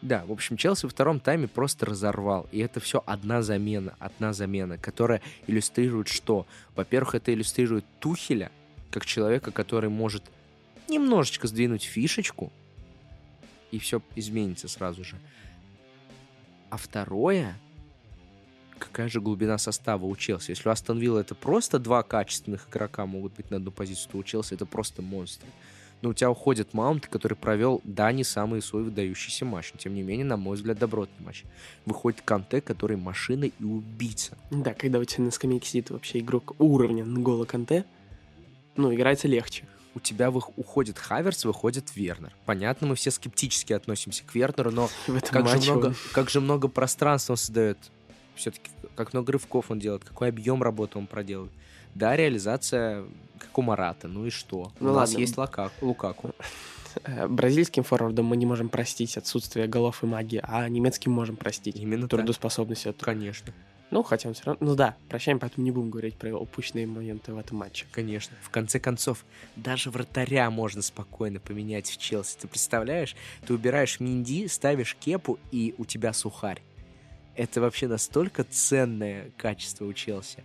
[0.00, 2.46] Да, в общем, Челси во втором тайме просто разорвал.
[2.52, 6.46] И это все одна замена, одна замена, которая иллюстрирует что?
[6.76, 8.52] Во-первых, это иллюстрирует Тухеля,
[8.90, 10.22] как человека, который может
[10.88, 12.52] немножечко сдвинуть фишечку,
[13.70, 15.16] и все изменится сразу же.
[16.70, 17.58] А второе,
[18.78, 20.50] какая же глубина состава у Челси.
[20.52, 24.18] Если у Астон Вилла это просто два качественных игрока могут быть на одну позицию, то
[24.18, 25.48] у Челси это просто монстры.
[26.00, 29.94] Но у тебя уходит Маунт, который провел, да, не самый свой выдающийся матч, но тем
[29.94, 31.42] не менее, на мой взгляд, добротный матч.
[31.86, 34.38] Выходит Канте, который машина и убийца.
[34.52, 37.84] Да, когда у тебя на скамейке сидит вообще игрок уровня Нгола Канте,
[38.76, 39.66] ну, играется легче.
[39.96, 42.32] У тебя вы- уходит Хаверс, выходит Вернер.
[42.46, 44.88] Понятно, мы все скептически относимся к Вернеру, но
[45.32, 47.78] как же, много, он- как же много пространства он создает.
[48.38, 51.52] Все-таки как много рывков он делает, какой объем работы он проделывает.
[51.94, 53.04] Да, реализация
[53.38, 54.72] как у Марата, ну и что?
[54.80, 55.20] Ну у нас ладно.
[55.20, 56.30] есть Лука- Лукаку.
[57.28, 62.08] Бразильским форвардам мы не можем простить отсутствие голов и магии, а немецким можем простить Именно
[62.08, 62.18] так.
[62.18, 62.86] трудоспособность.
[62.86, 63.04] эту.
[63.04, 63.52] Конечно,
[63.90, 64.66] Ну, хотя он все равно...
[64.66, 67.86] Ну да, прощаем, поэтому не будем говорить про упущенные моменты в этом матче.
[67.92, 68.36] конечно.
[68.42, 69.24] В конце концов,
[69.56, 72.38] даже вратаря можно спокойно поменять в Челси.
[72.40, 73.14] Ты представляешь?
[73.46, 76.62] Ты убираешь Минди, ставишь кепу, и у тебя сухарь.
[77.38, 80.42] Это вообще настолько ценное качество у Челси.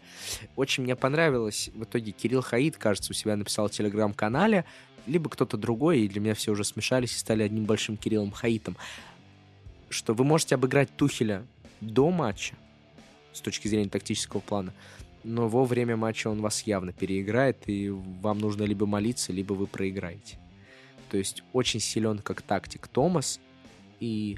[0.55, 4.63] Очень мне понравилось, в итоге Кирилл Хаид, кажется, у себя написал в телеграм-канале,
[5.07, 8.77] либо кто-то другой, и для меня все уже смешались и стали одним большим Кириллом Хаитом,
[9.89, 11.47] что вы можете обыграть Тухеля
[11.81, 12.53] до матча,
[13.33, 14.71] с точки зрения тактического плана,
[15.23, 19.65] но во время матча он вас явно переиграет, и вам нужно либо молиться, либо вы
[19.65, 20.37] проиграете.
[21.09, 23.39] То есть очень силен как тактик Томас,
[23.99, 24.37] и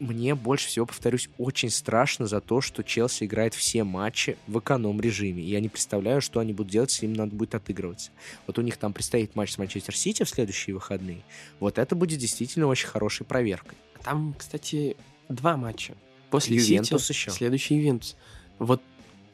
[0.00, 5.42] мне больше всего, повторюсь, очень страшно за то, что Челси играет все матчи в эконом-режиме.
[5.42, 8.10] Я не представляю, что они будут делать, если им надо будет отыгрываться.
[8.46, 11.22] Вот у них там предстоит матч с Манчестер Сити в следующие выходные.
[11.60, 13.78] Вот это будет действительно очень хорошей проверкой.
[14.02, 14.96] Там, кстати,
[15.28, 15.94] два матча.
[16.30, 17.30] После Ювентус Сити еще.
[17.30, 18.16] следующий Ювентус.
[18.58, 18.82] Вот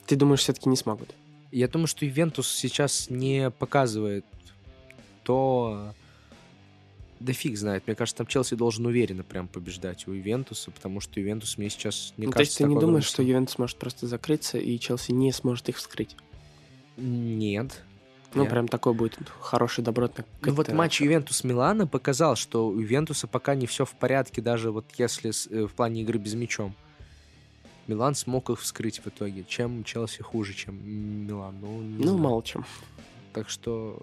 [0.07, 1.15] ты думаешь, все-таки не смогут?
[1.51, 4.25] Я думаю, что Ювентус сейчас не показывает
[5.23, 5.95] то...
[7.21, 7.87] Да фиг знает.
[7.87, 12.15] Мне кажется, там Челси должен уверенно прям побеждать у Ювентуса, потому что Ювентус мне сейчас
[12.17, 15.13] не ну, то есть кажется ты не думаешь, что Ювентус может просто закрыться, и Челси
[15.13, 16.17] не сможет их вскрыть?
[16.97, 17.83] Нет.
[18.33, 23.55] Ну, прям такой будет хороший, добротный Ну вот матч Ювентус-Милана показал, что у Ювентуса пока
[23.55, 26.75] не все в порядке, даже вот если э, в плане игры без мячом.
[27.87, 29.45] Милан смог их вскрыть в итоге.
[29.49, 30.79] Чем Челси хуже, чем
[31.27, 31.57] Милан?
[31.61, 32.19] Ну, Ну, знаю.
[32.19, 32.65] мало чем.
[33.33, 34.01] Так что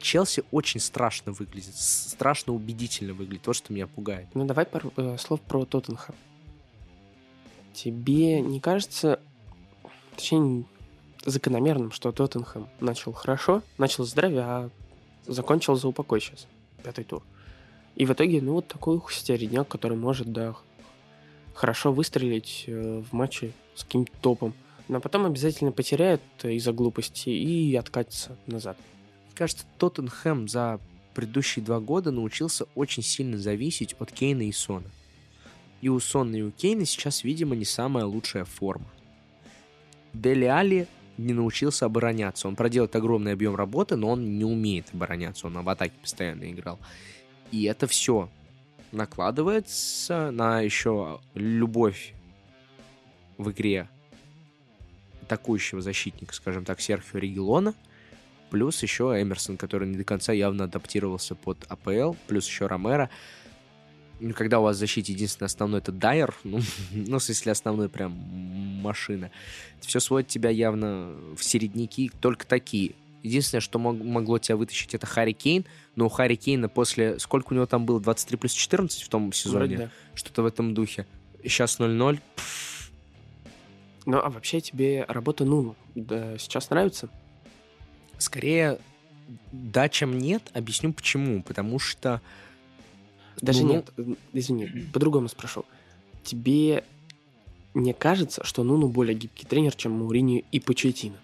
[0.00, 3.46] Челси очень страшно выглядит, страшно убедительно выглядит.
[3.46, 4.28] Вот что меня пугает.
[4.34, 6.14] Ну, давай пару э, слов про Тоттенхэм.
[7.72, 9.18] Тебе не кажется,
[10.14, 10.64] точнее,
[11.24, 14.70] закономерным, что Тоттенхэм начал хорошо, начал здравие, а
[15.26, 16.46] закончил за упокой сейчас,
[16.82, 17.22] пятый тур.
[17.96, 20.54] И в итоге, ну, вот такой середняк, который может, да,
[21.54, 24.54] хорошо выстрелить э, в матче с каким-то топом,
[24.88, 28.76] но потом обязательно потеряет из-за глупости и откатится назад.
[29.34, 30.80] Кажется, Тоттенхэм за
[31.14, 34.90] предыдущие два года научился очень сильно зависеть от Кейна и Сона.
[35.80, 38.86] И у Сона, и у Кейна сейчас, видимо, не самая лучшая форма.
[40.12, 40.86] Дели Али
[41.18, 42.48] не научился обороняться.
[42.48, 45.46] Он проделает огромный объем работы, но он не умеет обороняться.
[45.46, 46.78] Он в атаке постоянно играл.
[47.50, 48.28] И это все
[48.92, 52.14] накладывается на еще любовь
[53.38, 53.88] в игре
[55.22, 57.74] атакующего защитника, скажем так, Серхио Регелона,
[58.50, 63.10] плюс еще Эмерсон, который не до конца явно адаптировался под АПЛ, плюс еще Ромеро.
[64.20, 66.60] Ну, когда у вас в защите единственный основной это Дайер, ну,
[66.92, 69.30] ну, в смысле основной прям машина,
[69.78, 72.94] это все сводит тебя явно в середняки только такие.
[73.22, 75.64] Единственное, что мог- могло тебя вытащить, это Харри Кейн,
[75.96, 77.18] но у Харри Кейна после...
[77.18, 77.98] Сколько у него там было?
[77.98, 79.76] 23 плюс 14 в том сезоне?
[79.78, 79.90] Да.
[80.14, 81.06] Что-то в этом духе.
[81.42, 82.20] Сейчас 0-0.
[84.06, 87.08] Ну, а вообще тебе работа Нуну да, сейчас нравится?
[88.18, 88.78] Скорее,
[89.52, 90.50] да, чем нет.
[90.54, 91.42] Объясню почему.
[91.42, 92.20] Потому что...
[93.40, 95.64] Даже Нуну- нет, э, извини, по-другому спрошу.
[96.22, 96.84] Тебе
[97.74, 101.16] не кажется, что Нуну более гибкий тренер, чем Мауриньо и Почетино?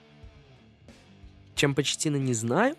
[1.54, 2.76] Чем Почтина не знаю,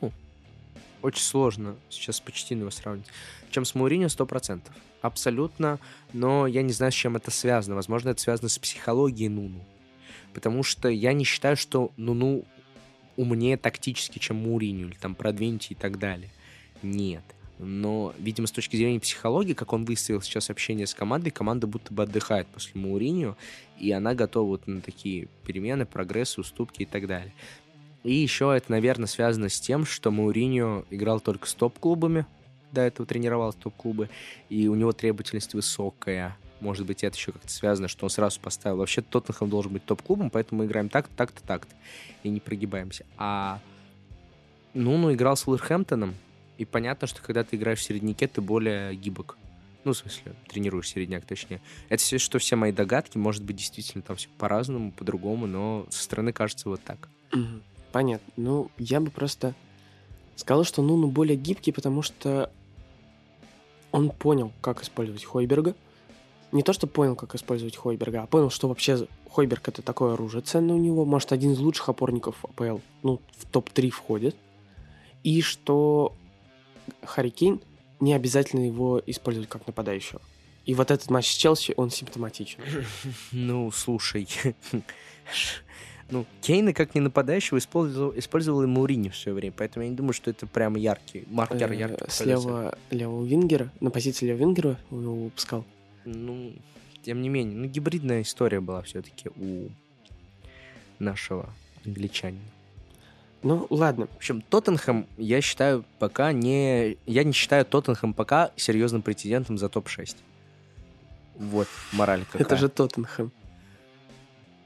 [1.01, 3.05] очень сложно сейчас с Почтино его сравнить.
[3.49, 4.62] Чем с Мауриньо 100%.
[5.01, 5.80] Абсолютно.
[6.14, 7.76] Но я не знаю, с чем это связано.
[7.76, 9.64] Возможно, это связано с психологией Нуну.
[10.34, 12.45] Потому что я не считаю, что Нуну
[13.18, 16.30] умнее тактически, чем Мауриньо, или там продвинутее и так далее.
[16.82, 17.24] Нет.
[17.59, 21.93] Но, видимо, с точки зрения психологии, как он выставил сейчас общение с командой, команда будто
[21.93, 23.38] бы отдыхает после Мауриньо,
[23.80, 27.34] и она готова вот на такие перемены, прогрессы, уступки и так далее.
[28.03, 32.26] И еще это, наверное, связано с тем, что Мауриньо играл только с топ-клубами,
[32.72, 34.09] до этого тренировал топ-клубы,
[34.49, 36.36] и у него требовательность высокая.
[36.62, 38.78] Может быть, это еще как-то связано, что он сразу поставил.
[38.78, 41.76] Вообще, Тоттенхэм должен быть топ-клубом, поэтому мы играем так-то, так-то, так-то.
[42.24, 43.05] И не прогибаемся.
[43.18, 43.59] А
[44.74, 46.16] Нуну играл с Уилверхэмптоном,
[46.57, 49.38] и понятно, что когда ты играешь в середняке, ты более гибок.
[49.84, 51.59] Ну, в смысле, тренируешь середняк, точнее.
[51.89, 53.18] Это все, что все мои догадки.
[53.18, 57.09] Может быть, действительно там все по-разному, по-другому, но со стороны кажется вот так.
[57.91, 58.34] Понятно.
[58.38, 59.55] Ну, я бы просто
[60.36, 62.51] сказал, что Нуну более гибкий, потому что
[63.91, 65.76] он понял, как использовать Хойберга.
[66.52, 70.41] Не то, что понял, как использовать Хойберга, а понял, что вообще Хойберг это такое оружие
[70.41, 74.36] ценное у него, может, один из лучших опорников АПЛ, ну, в топ-3 входит.
[75.24, 76.14] И что
[77.04, 77.62] Харри Кейн
[77.99, 80.22] не обязательно его использовать как нападающего.
[80.66, 82.60] И вот этот матч с Челси, он симптоматичен.
[83.32, 84.28] Ну, слушай.
[86.10, 89.95] Ну, Кейна как не нападающего использовал, использовал и Маурини в свое время, поэтому я не
[89.95, 94.78] думаю, что это прямо яркий маркер, Э, яркий Слева левого вингера, на позиции левого вингера
[94.91, 95.64] его выпускал.
[96.06, 96.54] Ну,
[97.04, 99.70] тем не менее, ну, гибридная история была все-таки у
[100.99, 101.49] нашего
[101.86, 102.41] англичанина.
[103.43, 104.08] Ну, ладно.
[104.08, 106.97] В общем, Тоттенхэм, я считаю, пока не...
[107.08, 110.16] Я не считаю Тоттенхэм пока серьезным претендентом за топ-6.
[111.38, 112.43] Вот, мораль какая.
[112.43, 113.32] Это же Тоттенхэм.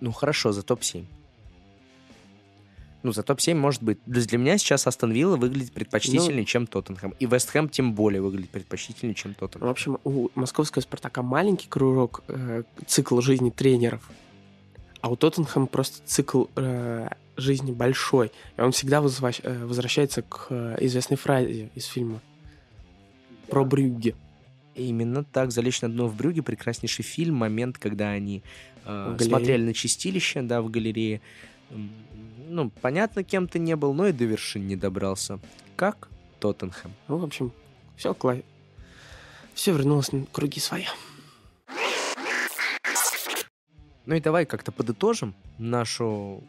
[0.01, 1.05] Ну, хорошо, за топ-7.
[3.05, 4.03] Ну, за топ-7 может быть.
[4.05, 7.13] То есть для меня сейчас Астон Вилла выглядит предпочтительнее, Ну- чем Тоттенхэм.
[7.19, 9.69] И Вест Хэм тем более выглядит предпочтительнее, чем В Тоттенхэм.
[9.69, 14.09] общем, у московского «Спартака» маленький кружок, э, цикл жизни тренеров,
[15.01, 18.31] а у Тоттенхэма просто цикл э, жизни большой.
[18.57, 22.21] И он всегда возвращ- э, возвращается к э, известной фразе из фильма
[23.49, 24.15] про Брюгге.
[24.73, 25.51] Именно так.
[25.51, 27.35] «Залечь на дно в брюге»— прекраснейший фильм.
[27.35, 28.41] Момент, когда они
[28.83, 31.21] э, В смотрели на чистилище, да, в галерее.
[32.47, 35.39] Ну, понятно, кем ты не был, но и до вершин не добрался.
[35.75, 36.93] Как Тоттенхэм.
[37.07, 37.51] Ну, в общем,
[37.95, 38.37] все кла...
[39.53, 40.89] Все вернулось на круги своя.
[44.05, 46.43] Ну и давай как-то подытожим нашу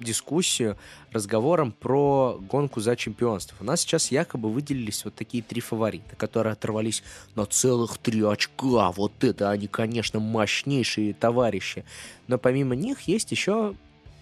[0.00, 0.76] дискуссию
[1.12, 3.56] разговором про гонку за чемпионство.
[3.60, 7.02] У нас сейчас якобы выделились вот такие три фаворита, которые оторвались
[7.34, 8.90] на целых три очка.
[8.92, 11.84] Вот это они, конечно, мощнейшие товарищи.
[12.26, 13.74] Но помимо них есть еще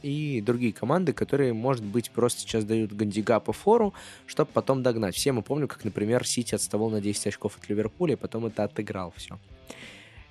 [0.04, 3.94] и другие команды, которые, может быть, просто сейчас дают Гандигапу фору,
[4.26, 5.14] чтобы потом догнать.
[5.14, 8.64] Все мы помним, как, например, Сити отставал на 10 очков от Ливерпуля, и потом это
[8.64, 9.38] отыграл все.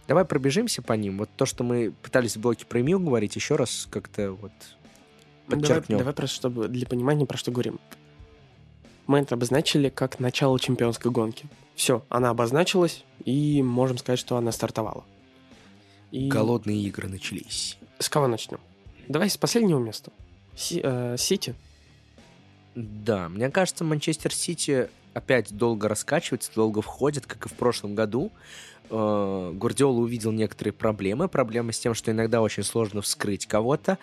[0.08, 1.18] Давай пробежимся по ним.
[1.18, 4.52] Вот то, что мы пытались в блоке про МЮ говорить, еще раз как-то вот
[5.48, 5.98] Ну, Давай, подчеркнем.
[5.98, 7.80] давай просто, чтобы для понимания, про что говорим.
[9.08, 11.48] Мы это обозначили как начало чемпионской гонки.
[11.76, 15.04] Все, она обозначилась, и можем сказать, что она стартовала.
[16.12, 17.78] И Голодные игры начались.
[17.98, 18.60] с кого начнем?
[19.08, 20.12] Давай с последнего места.
[20.56, 21.56] Си- э, Сити.
[22.76, 28.32] Да, мне кажется, Манчестер Сити опять долго раскачивается, долго входит, как и в прошлом году.
[28.90, 31.28] Э, Гвардиола увидел некоторые проблемы.
[31.28, 33.98] Проблема с тем, что иногда очень сложно вскрыть кого-то.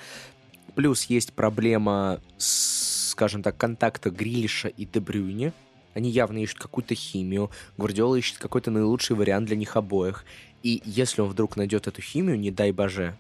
[0.74, 5.53] Плюс есть проблема, с, скажем так, контакта Грилиша и Дебрюни.
[5.94, 7.51] Они явно ищут какую-то химию.
[7.76, 10.24] Гвардиола ищет какой-то наилучший вариант для них обоих.
[10.62, 13.16] И если он вдруг найдет эту химию, не дай боже,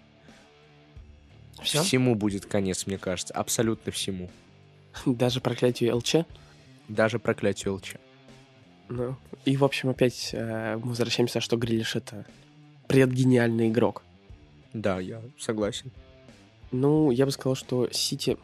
[1.62, 1.82] Все?
[1.82, 3.34] всему будет конец, мне кажется.
[3.34, 4.30] Абсолютно всему.
[5.06, 6.16] Даже проклятие ЛЧ.
[6.88, 7.94] Даже проклятию ЛЧ.
[8.88, 12.26] Ну, и, в общем, опять э, мы возвращаемся, что Грилиш это
[12.88, 14.02] предгениальный игрок.
[14.72, 15.92] Да, я согласен.
[16.72, 18.36] Ну, я бы сказал, что Сити,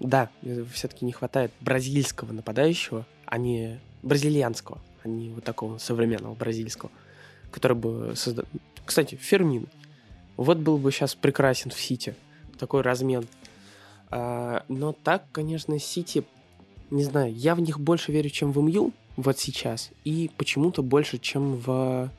[0.00, 0.30] да,
[0.72, 6.90] все-таки не хватает бразильского нападающего, а не бразильянского, а не вот такого современного бразильского,
[7.50, 8.44] который бы создал...
[8.84, 9.68] Кстати, Фермин.
[10.36, 12.14] Вот был бы сейчас прекрасен в Сити.
[12.58, 13.26] Такой размен.
[14.10, 16.24] А, но так, конечно, Сити,
[16.90, 21.18] не знаю, я в них больше верю, чем в МЮ вот сейчас, и почему-то больше,
[21.18, 22.10] чем в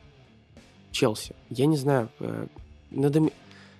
[0.92, 1.36] Челси.
[1.50, 2.48] Я не знаю, э,
[2.92, 3.30] надо...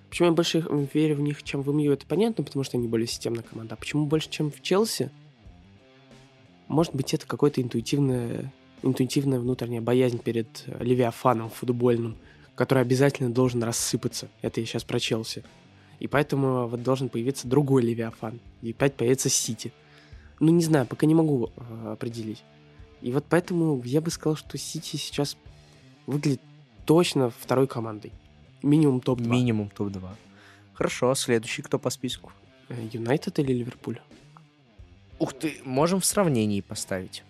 [0.08, 3.06] Почему я больше верю в них, чем в МЮ, это понятно, потому что они более
[3.06, 3.74] системная команда.
[3.74, 5.10] А почему больше, чем в Челси?
[6.68, 8.52] Может быть, это какое-то интуитивное,
[8.82, 12.16] интуитивная внутренняя боязнь перед Левиафаном футбольным,
[12.54, 14.28] который обязательно должен рассыпаться.
[14.42, 15.44] Это я сейчас про Челси.
[15.98, 18.40] И поэтому вот должен появиться другой Левиафан.
[18.62, 19.72] И опять появится Сити.
[20.40, 22.42] Ну, не знаю, пока не могу э, определить.
[23.00, 25.36] И вот поэтому я бы сказал, что Сити сейчас
[26.06, 26.40] выглядит
[26.84, 28.12] точно второй командой.
[28.62, 29.28] Минимум топ-2.
[29.28, 30.08] Минимум топ-2.
[30.74, 32.32] Хорошо, а следующий кто по списку?
[32.68, 34.00] Э, Юнайтед или Ливерпуль?
[35.18, 37.22] Ух ты, можем в сравнении поставить.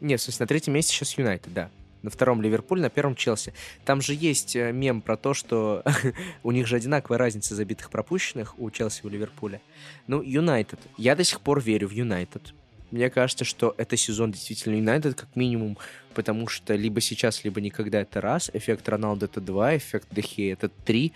[0.00, 1.70] Нет, в смысле, на третьем месте сейчас Юнайтед, да.
[2.06, 3.52] На втором Ливерпуль, на первом Челси.
[3.84, 5.82] Там же есть э, мем про то, что
[6.44, 9.60] у них же одинаковая разница забитых пропущенных у Челси и у Ливерпуля.
[10.06, 10.78] Ну, Юнайтед.
[10.96, 12.54] Я до сих пор верю в Юнайтед.
[12.92, 15.78] Мне кажется, что это сезон действительно Юнайтед как минимум,
[16.14, 20.68] потому что либо сейчас, либо никогда это раз, эффект Роналду это два, эффект Дехе это
[20.68, 21.12] три.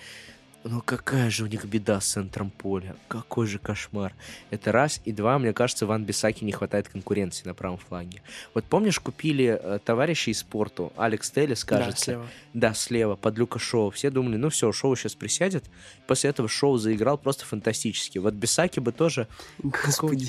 [0.62, 4.14] Ну какая же у них беда с центром поля, какой же кошмар.
[4.50, 5.00] Это раз.
[5.06, 8.20] И два, мне кажется, Ван Бисаки не хватает конкуренции на правом фланге.
[8.52, 12.26] Вот помнишь, купили э, товарища из спорту, Алекс Теллис, Да, кажется, слева.
[12.52, 13.88] да, слева, под Люка Шоу.
[13.90, 15.64] Все думали, ну все, Шоу сейчас присядет.
[16.06, 18.18] После этого Шоу заиграл просто фантастически.
[18.18, 19.28] Вот Бисаки бы тоже...
[19.62, 20.28] Господи,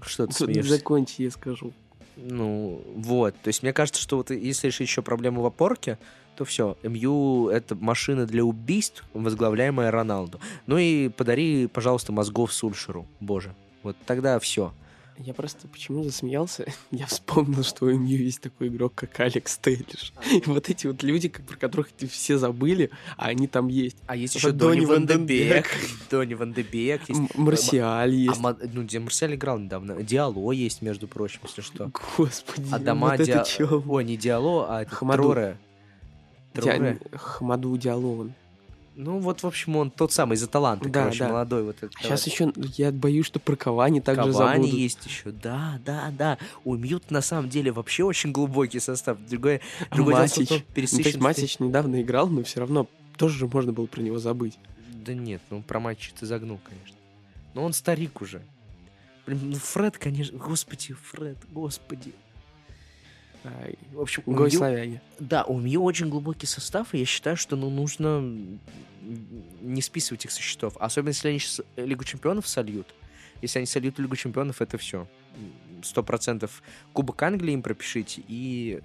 [0.00, 0.70] Что ты смеешься?
[0.74, 1.72] закончи, я скажу.
[2.14, 3.34] Ну, вот.
[3.42, 5.98] То есть мне кажется, что вот если решить еще проблему в опорке,
[6.36, 6.76] то все.
[6.82, 10.40] МЮ— это машина для убийств, возглавляемая Роналду.
[10.66, 13.06] Ну и подари, пожалуйста, мозгов Сульшеру.
[13.20, 13.54] Боже.
[13.82, 14.72] Вот тогда все.
[15.18, 16.66] Я просто почему засмеялся?
[16.90, 20.12] Я вспомнил, что у МЮ есть такой игрок, как Алекс Тейлиш.
[20.30, 23.96] И вот эти вот люди, как- про которых ты все забыли, а они там есть.
[24.06, 25.66] А есть еще Донни Ван де Ван де Бек.
[26.10, 27.34] Донни Ван де Бек есть.
[27.34, 28.40] Марсиаль А, есть.
[28.40, 30.02] Ма- ну, где Марсель играл недавно.
[30.02, 31.90] Диало есть, между прочим, если что.
[32.18, 33.82] Господи, Адама вот это Диа-.
[33.88, 34.84] Ой, не Диало, а.
[34.84, 35.56] Троре.
[36.62, 38.32] Диа- Хамаду Диалован.
[38.98, 41.28] Ну, вот, в общем, он тот самый из-за таланта, Да, короче, да.
[41.28, 41.92] молодой вот этот.
[42.00, 44.78] Сейчас еще я боюсь, что про Кавани также Кавани забудут.
[44.80, 46.38] есть еще, да, да, да.
[46.64, 49.18] У Мьют на самом деле вообще очень глубокий состав.
[49.26, 49.60] Дело,
[49.92, 50.50] что Матич.
[50.50, 52.88] он Ну, то есть Матич недавно играл, но все равно
[53.18, 54.58] тоже же можно было про него забыть.
[55.04, 56.96] Да нет, ну про матч ты загнул, конечно.
[57.52, 58.40] Но он старик уже.
[59.26, 62.12] Блин, ну Фред, конечно, господи, Фред, господи.
[63.62, 65.00] Ай, В общем, Мью- славяне.
[65.18, 68.20] Да, у Мью очень глубокий состав, и я считаю, что ну, нужно
[69.60, 70.76] не списывать их со счетов.
[70.78, 72.94] Особенно, если они сейчас Лигу Чемпионов сольют.
[73.42, 75.06] Если они сольют Лигу Чемпионов, это все.
[75.82, 78.80] Сто процентов Кубок Англии им пропишите и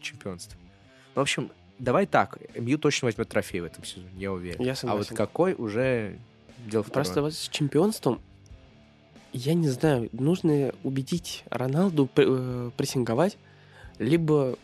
[0.00, 0.58] чемпионство.
[1.14, 2.38] Ну, в общем, давай так.
[2.56, 4.60] Мью точно возьмет трофей в этом сезоне, я уверен.
[4.60, 5.16] Я а вот согласен.
[5.16, 6.18] какой уже
[6.66, 7.04] дело второе.
[7.04, 8.20] Просто вот с чемпионством,
[9.32, 13.36] я не знаю, нужно убедить Роналду э, прессинговать,
[13.98, 14.56] либо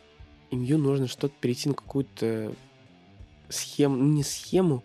[0.51, 2.53] Имью нужно что-то перейти на какую-то
[3.49, 4.83] схему, ну, не схему,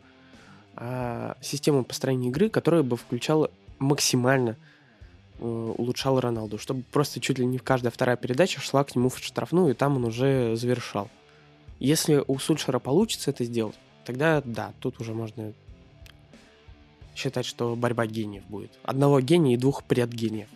[0.76, 4.58] а систему построения игры, которая бы включала максимально
[5.40, 9.18] э, улучшала Роналду, чтобы просто чуть ли не каждая вторая передача шла к нему в
[9.18, 11.10] штрафную, и там он уже завершал.
[11.80, 13.76] Если у Сульшера получится это сделать,
[14.06, 15.54] тогда да, тут уже можно
[17.16, 18.72] считать, что борьба гениев будет.
[18.84, 20.50] Одного гения и двух предгениев.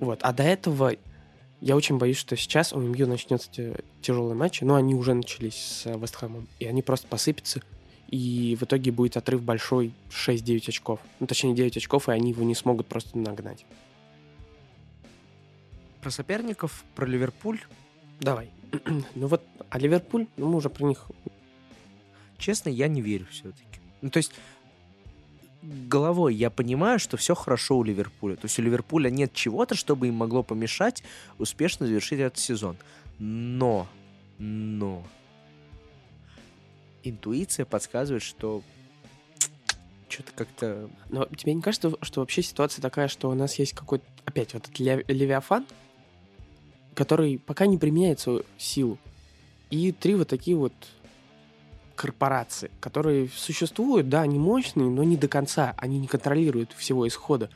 [0.00, 0.18] Вот.
[0.22, 0.94] А до этого
[1.66, 5.86] я очень боюсь, что сейчас у МЮ начнется тяжелые матчи, но они уже начались с
[5.86, 7.60] э, Вестхэмом, и они просто посыпятся,
[8.08, 11.00] и в итоге будет отрыв большой 6-9 очков.
[11.18, 13.66] Ну, точнее, 9 очков, и они его не смогут просто нагнать.
[16.02, 17.58] Про соперников, про Ливерпуль.
[18.20, 18.48] Давай.
[19.16, 21.04] ну вот, а Ливерпуль, ну мы уже про них...
[22.38, 23.80] Честно, я не верю все-таки.
[24.02, 24.30] Ну, то есть,
[25.88, 28.36] головой я понимаю, что все хорошо у Ливерпуля.
[28.36, 31.02] То есть у Ливерпуля нет чего-то, чтобы им могло помешать
[31.38, 32.76] успешно завершить этот сезон.
[33.18, 33.88] Но,
[34.38, 35.02] но,
[37.02, 38.62] интуиция подсказывает, что
[40.08, 40.90] что-то как-то...
[41.10, 44.64] Но тебе не кажется, что вообще ситуация такая, что у нас есть какой-то, опять, вот
[44.64, 45.66] этот Лев- Левиафан,
[46.94, 48.98] который пока не применяет свою силу,
[49.70, 50.72] и три вот такие вот
[51.96, 57.50] корпорации, которые существуют, да, они мощные, но не до конца, они не контролируют всего исхода.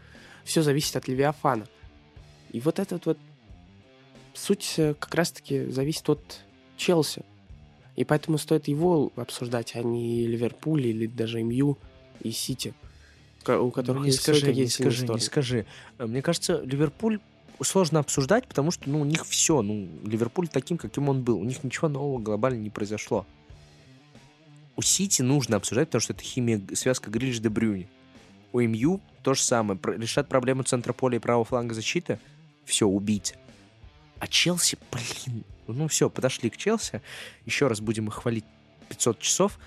[0.44, 1.66] Все зависит от Левиафана.
[2.50, 3.18] И вот этот вот
[4.34, 6.40] суть э, как раз-таки зависит от
[6.76, 7.22] Челси.
[7.96, 11.76] И поэтому стоит его обсуждать, а не Ливерпуль или даже МЮ
[12.20, 12.74] и Сити,
[13.46, 15.66] у которых не есть свои скажи, не скажи, не скажи.
[15.98, 17.20] Э, Мне кажется, Ливерпуль
[17.62, 19.62] сложно обсуждать, потому что ну, у них все.
[19.62, 21.38] Ну, Ливерпуль таким, каким он был.
[21.38, 23.26] У них ничего нового глобально не произошло.
[24.80, 27.86] У Сити нужно обсуждать, потому что это химия, связка Грилиш де Брюни.
[28.50, 29.78] У МЮ то же самое.
[29.98, 32.18] Решат проблему центра поля и правого фланга защиты.
[32.64, 33.34] Все, убить.
[34.20, 35.44] А Челси, блин.
[35.66, 37.02] Ну все, подошли к Челси.
[37.44, 38.46] Еще раз будем их хвалить
[38.88, 39.58] 500 часов.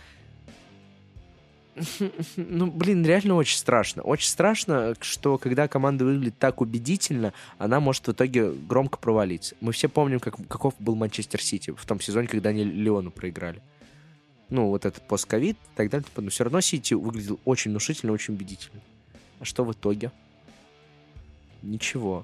[2.35, 4.01] Ну, блин, реально очень страшно.
[4.01, 9.55] Очень страшно, что когда команда выглядит так убедительно, она может в итоге громко провалиться.
[9.61, 13.61] Мы все помним, как, каков был Манчестер Сити в том сезоне, когда они Леону проиграли.
[14.53, 16.07] Ну, вот этот постковид и так далее.
[16.15, 18.81] Но все равно Сити выглядел очень внушительно, очень убедительно.
[19.39, 20.11] А что в итоге?
[21.63, 22.23] Ничего.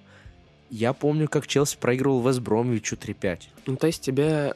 [0.69, 3.41] Я помню, как Челси проигрывал Вест Бромвичу 3-5.
[3.65, 4.53] Ну, то есть тебе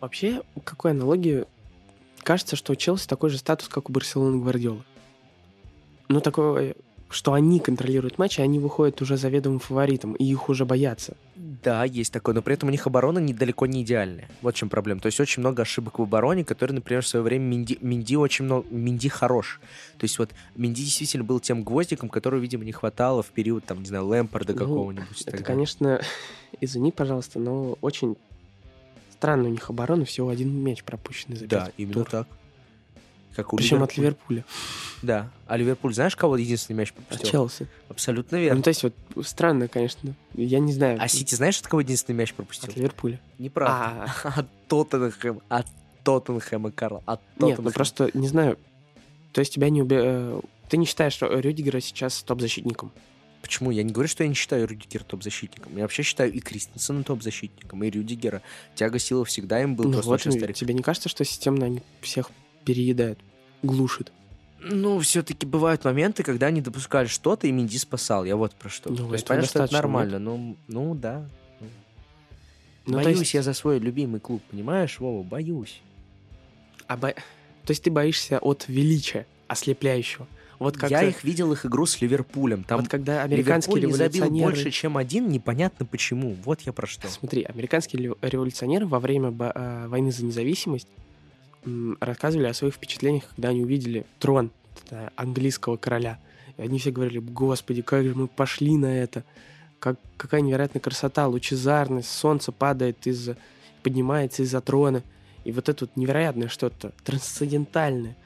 [0.00, 1.44] вообще, какой аналогии,
[2.22, 4.84] кажется, что у Челси такой же статус, как у Барселоны Гвардиолы.
[6.08, 6.76] Ну, такое,
[7.10, 11.16] что они контролируют матч, и они выходят уже заведомым фаворитом, и их уже боятся.
[11.36, 14.28] Да, есть такое, но при этом у них оборона недалеко не идеальная.
[14.42, 15.00] Вот в чем проблема.
[15.00, 18.44] То есть очень много ошибок в обороне, которые, например, в свое время Минди, Минди очень
[18.44, 18.66] много...
[18.70, 19.60] Минди хорош.
[19.96, 23.80] То есть вот Минди действительно был тем гвоздиком, которого, видимо, не хватало в период, там,
[23.80, 25.22] не знаю, Лэмпорда Ну, какого-нибудь.
[25.26, 26.00] Это, конечно,
[26.60, 28.16] извини, пожалуйста, но очень
[29.12, 32.10] странно у них оборона, всего один мяч пропущенный за Да, именно туров.
[32.10, 32.28] так.
[33.38, 34.44] Как у Причем от Ливерпуля.
[35.00, 35.30] Да.
[35.46, 37.30] А Ливерпуль, знаешь, кого единственный мяч От пропустил?
[37.30, 37.68] Челси.
[37.88, 38.62] Абсолютно Ну, верно.
[38.64, 40.12] то есть вот странно, конечно.
[40.34, 40.98] Я не знаю.
[41.00, 42.68] А Сити, знаешь, от кого единственный мяч пропустил?
[42.70, 43.20] От Ливерпуля.
[43.38, 44.12] Неправда.
[44.24, 45.40] А, От Тоттенхэма.
[45.48, 45.66] От
[46.02, 47.04] Тоттенхэма, Карл.
[47.06, 47.70] От Нет, ну Тоттенхэма.
[47.70, 48.58] просто, не знаю,
[49.32, 49.94] то есть тебя не уби...
[49.96, 52.90] э, Ты не считаешь, что Рюдигера сейчас топ-защитником?
[53.40, 53.70] Почему?
[53.70, 55.76] Я не говорю, что я не считаю Рюдигера топ-защитником.
[55.76, 58.42] Я вообще считаю и Кристенсена топ-защитником, и Рюдигера.
[58.74, 60.56] Тяга силы всегда им был Ну просто вот, очень и старик.
[60.56, 62.32] тебе не кажется, что системно они всех
[62.68, 63.18] переедают,
[63.62, 64.12] глушит?
[64.60, 68.26] Ну, все-таки бывают моменты, когда они допускали что-то, и Минди спасал.
[68.26, 68.90] Я вот про что.
[68.90, 70.18] Ну, то есть, понятно, что это нормально.
[70.18, 71.26] Ну, ну, да.
[72.84, 75.22] Ну, боюсь есть- я за свой любимый клуб, понимаешь, Вова?
[75.22, 75.80] Боюсь.
[76.86, 77.12] А бо-
[77.64, 80.26] То есть ты боишься от величия ослепляющего.
[80.58, 82.64] Вот как Я их видел, их игру с Ливерпулем.
[82.64, 84.52] Там вот когда американские Ливерпуль не забил революционеры...
[84.52, 86.36] больше, чем один, непонятно почему.
[86.44, 87.08] Вот я про что.
[87.08, 90.88] Смотри, американские революционеры во время э, войны за независимость
[92.00, 94.50] рассказывали о своих впечатлениях, когда они увидели трон
[95.16, 96.18] английского короля.
[96.56, 99.24] И они все говорили, господи, как же мы пошли на это.
[99.78, 103.30] Как, какая невероятная красота, лучезарность, солнце падает из
[103.82, 105.02] поднимается из-за трона.
[105.44, 108.16] И вот это вот невероятное что-то, трансцендентальное.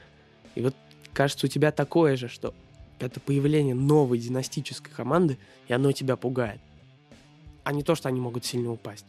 [0.55, 0.75] И вот
[1.13, 2.53] кажется, у тебя такое же, что
[2.99, 5.37] это появление новой династической команды,
[5.67, 6.59] и оно тебя пугает.
[7.63, 9.05] А не то, что они могут сильно упасть.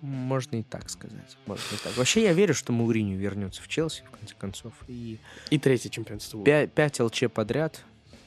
[0.00, 1.36] Можно и так сказать.
[1.46, 1.96] Можно и так.
[1.96, 4.72] Вообще, я верю, что Мауриню вернется в Челси, в конце концов.
[4.86, 5.18] И
[5.50, 6.42] И третье чемпионство.
[6.42, 7.82] 5, 5 ЛЧ подряд.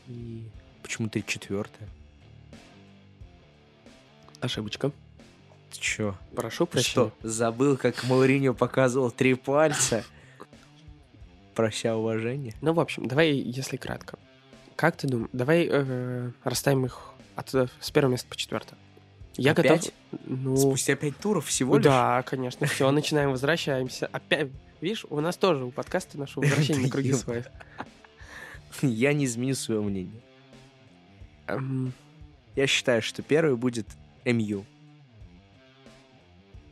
[0.08, 0.44] И
[0.84, 1.88] почему ты четвертое?
[4.42, 4.92] Ошибочка.
[5.72, 6.16] Ты чё?
[6.36, 6.92] Прошу прощения.
[6.92, 10.04] что, забыл, как Мауриню показывал три пальца?
[11.56, 12.54] Прося уважения.
[12.62, 14.18] Ну, в общем, давай, если кратко.
[14.76, 15.30] Как ты думаешь?
[15.32, 18.78] Давай э, расставим их от, э, с первого места по четвертое.
[19.38, 19.94] Я Опять?
[20.12, 20.20] готов.
[20.26, 21.86] Ну, Спустя пять туров всего лишь?
[21.86, 22.68] да, конечно.
[22.68, 24.08] Все, начинаем, возвращаемся.
[24.08, 24.50] Опять,
[24.82, 27.42] видишь, у нас тоже у подкаста нашего возвращения на круги Да свои.
[28.82, 30.22] Я не изменю свое мнение.
[31.48, 31.94] Эм,
[32.56, 33.88] Я считаю, что первый будет
[34.26, 34.66] МЮ.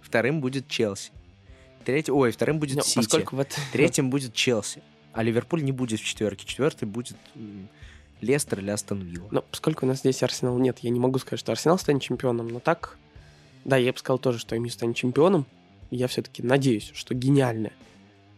[0.02, 1.12] Вторым будет Челси.
[1.86, 2.96] Третий, ой, вторым будет ну, Сити.
[2.96, 4.82] поскольку вот Третьим будет Челси.
[5.14, 6.46] А Ливерпуль не будет в четверке.
[6.46, 7.18] Четвертый будет
[8.22, 9.28] Лестер или Астон Вилла.
[9.32, 12.48] Но поскольку у нас здесь Арсенал нет, я не могу сказать, что Арсенал станет чемпионом,
[12.48, 12.98] но так,
[13.66, 15.46] да, я бы сказал тоже, что МЮ станет чемпионом.
[15.92, 17.74] Я все-таки надеюсь, что гениальное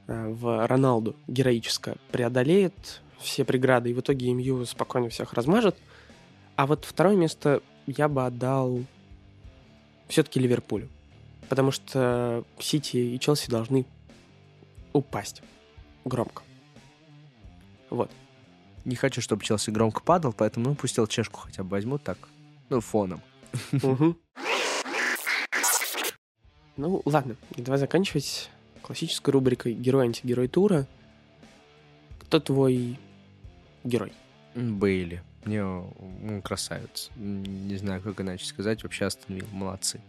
[0.08, 5.76] э, в Роналду героическое преодолеет все преграды, и в итоге МЮ спокойно всех размажет.
[6.56, 8.84] А вот второе место я бы отдал
[10.08, 10.90] все-таки Ливерпулю.
[11.50, 13.86] Потому что Сити и Челси должны
[14.94, 15.42] упасть
[16.06, 16.44] громко.
[17.90, 18.10] Вот.
[18.86, 22.18] Не хочу, чтобы Челси громко падал, поэтому ну, пусть чешку хотя бы возьмут так.
[22.70, 23.22] Ну, фоном.
[26.78, 28.50] Ну, ладно, давай заканчивать
[28.82, 30.88] классической рубрикой «Герой-антигерой тура».
[32.20, 32.98] Кто твой
[33.84, 34.14] герой?
[34.56, 35.22] Бейли.
[35.44, 37.10] Мне он красавец.
[37.18, 38.84] Не знаю, как иначе сказать.
[38.84, 40.02] Вообще Астон Вилла молодцы.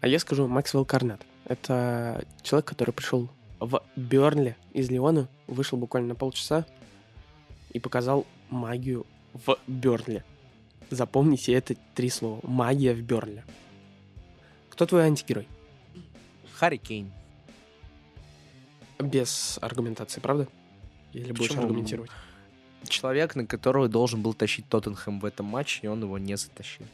[0.00, 1.20] А я скажу Максвелл Карнет.
[1.44, 3.28] Это человек, который пришел
[3.60, 6.66] в Бернли из Леона, вышел буквально на полчаса
[7.72, 10.24] и показал магию в Бернли.
[10.90, 12.40] Запомните это три слова.
[12.42, 13.44] Магия в Бернли.
[14.70, 15.46] Кто твой антигерой?
[16.54, 17.10] Харри Кейн.
[18.98, 20.48] Без аргументации, правда?
[21.12, 21.62] Или будешь Почему?
[21.62, 22.10] аргументировать?
[22.88, 26.86] Человек, на которого должен был тащить Тоттенхэм в этом матче, и он его не затащил.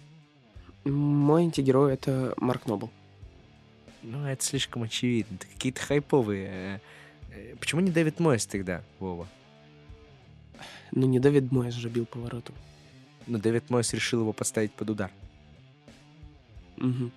[0.85, 2.91] Мой антигерой— это Марк Нобл.
[4.03, 5.37] Ну, это слишком очевидно.
[5.37, 6.49] Это какие-то хайповые.
[6.49, 6.79] э,
[7.33, 9.27] э, Почему не Дэвид Мойс тогда, Вова?
[10.97, 12.55] Ну, не Давид Мойс же бил поворотом.
[13.27, 15.11] Ну, Дэвид Мойс решил его поставить под удар.
[16.79, 17.13] Мгм.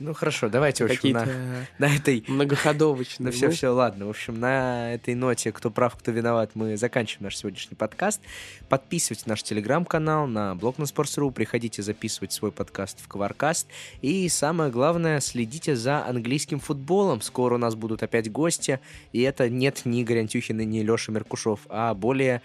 [0.00, 1.26] Ну, хорошо, давайте, в общем, на,
[1.78, 2.24] на этой...
[2.26, 3.26] многоходовочные.
[3.26, 4.06] Ну, все, все, ладно.
[4.06, 8.20] В общем, на этой ноте, кто прав, кто виноват, мы заканчиваем наш сегодняшний подкаст.
[8.68, 13.68] Подписывайтесь на наш телеграм-канал, на блог на Sports.ru, приходите записывать свой подкаст в Кваркаст.
[14.02, 17.20] И самое главное, следите за английским футболом.
[17.20, 18.80] Скоро у нас будут опять гости,
[19.12, 22.42] и это нет ни Игорь Антюхина, ни Леша Меркушев, а более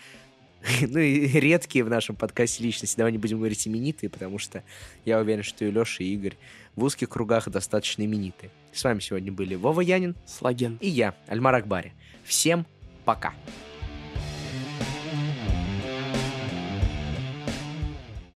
[0.82, 2.97] ну и редкие в нашем подкасте личности.
[2.97, 4.64] Давай не будем говорить именитые, потому что
[5.06, 6.36] я уверен, что и Леша, и Игорь
[6.76, 8.51] в узких кругах достаточно именитые.
[8.74, 10.78] С вами сегодня были Вова Янин Слаген.
[10.82, 11.93] и я, Альмар Акбари.
[12.24, 12.65] Всем
[13.05, 13.34] пока!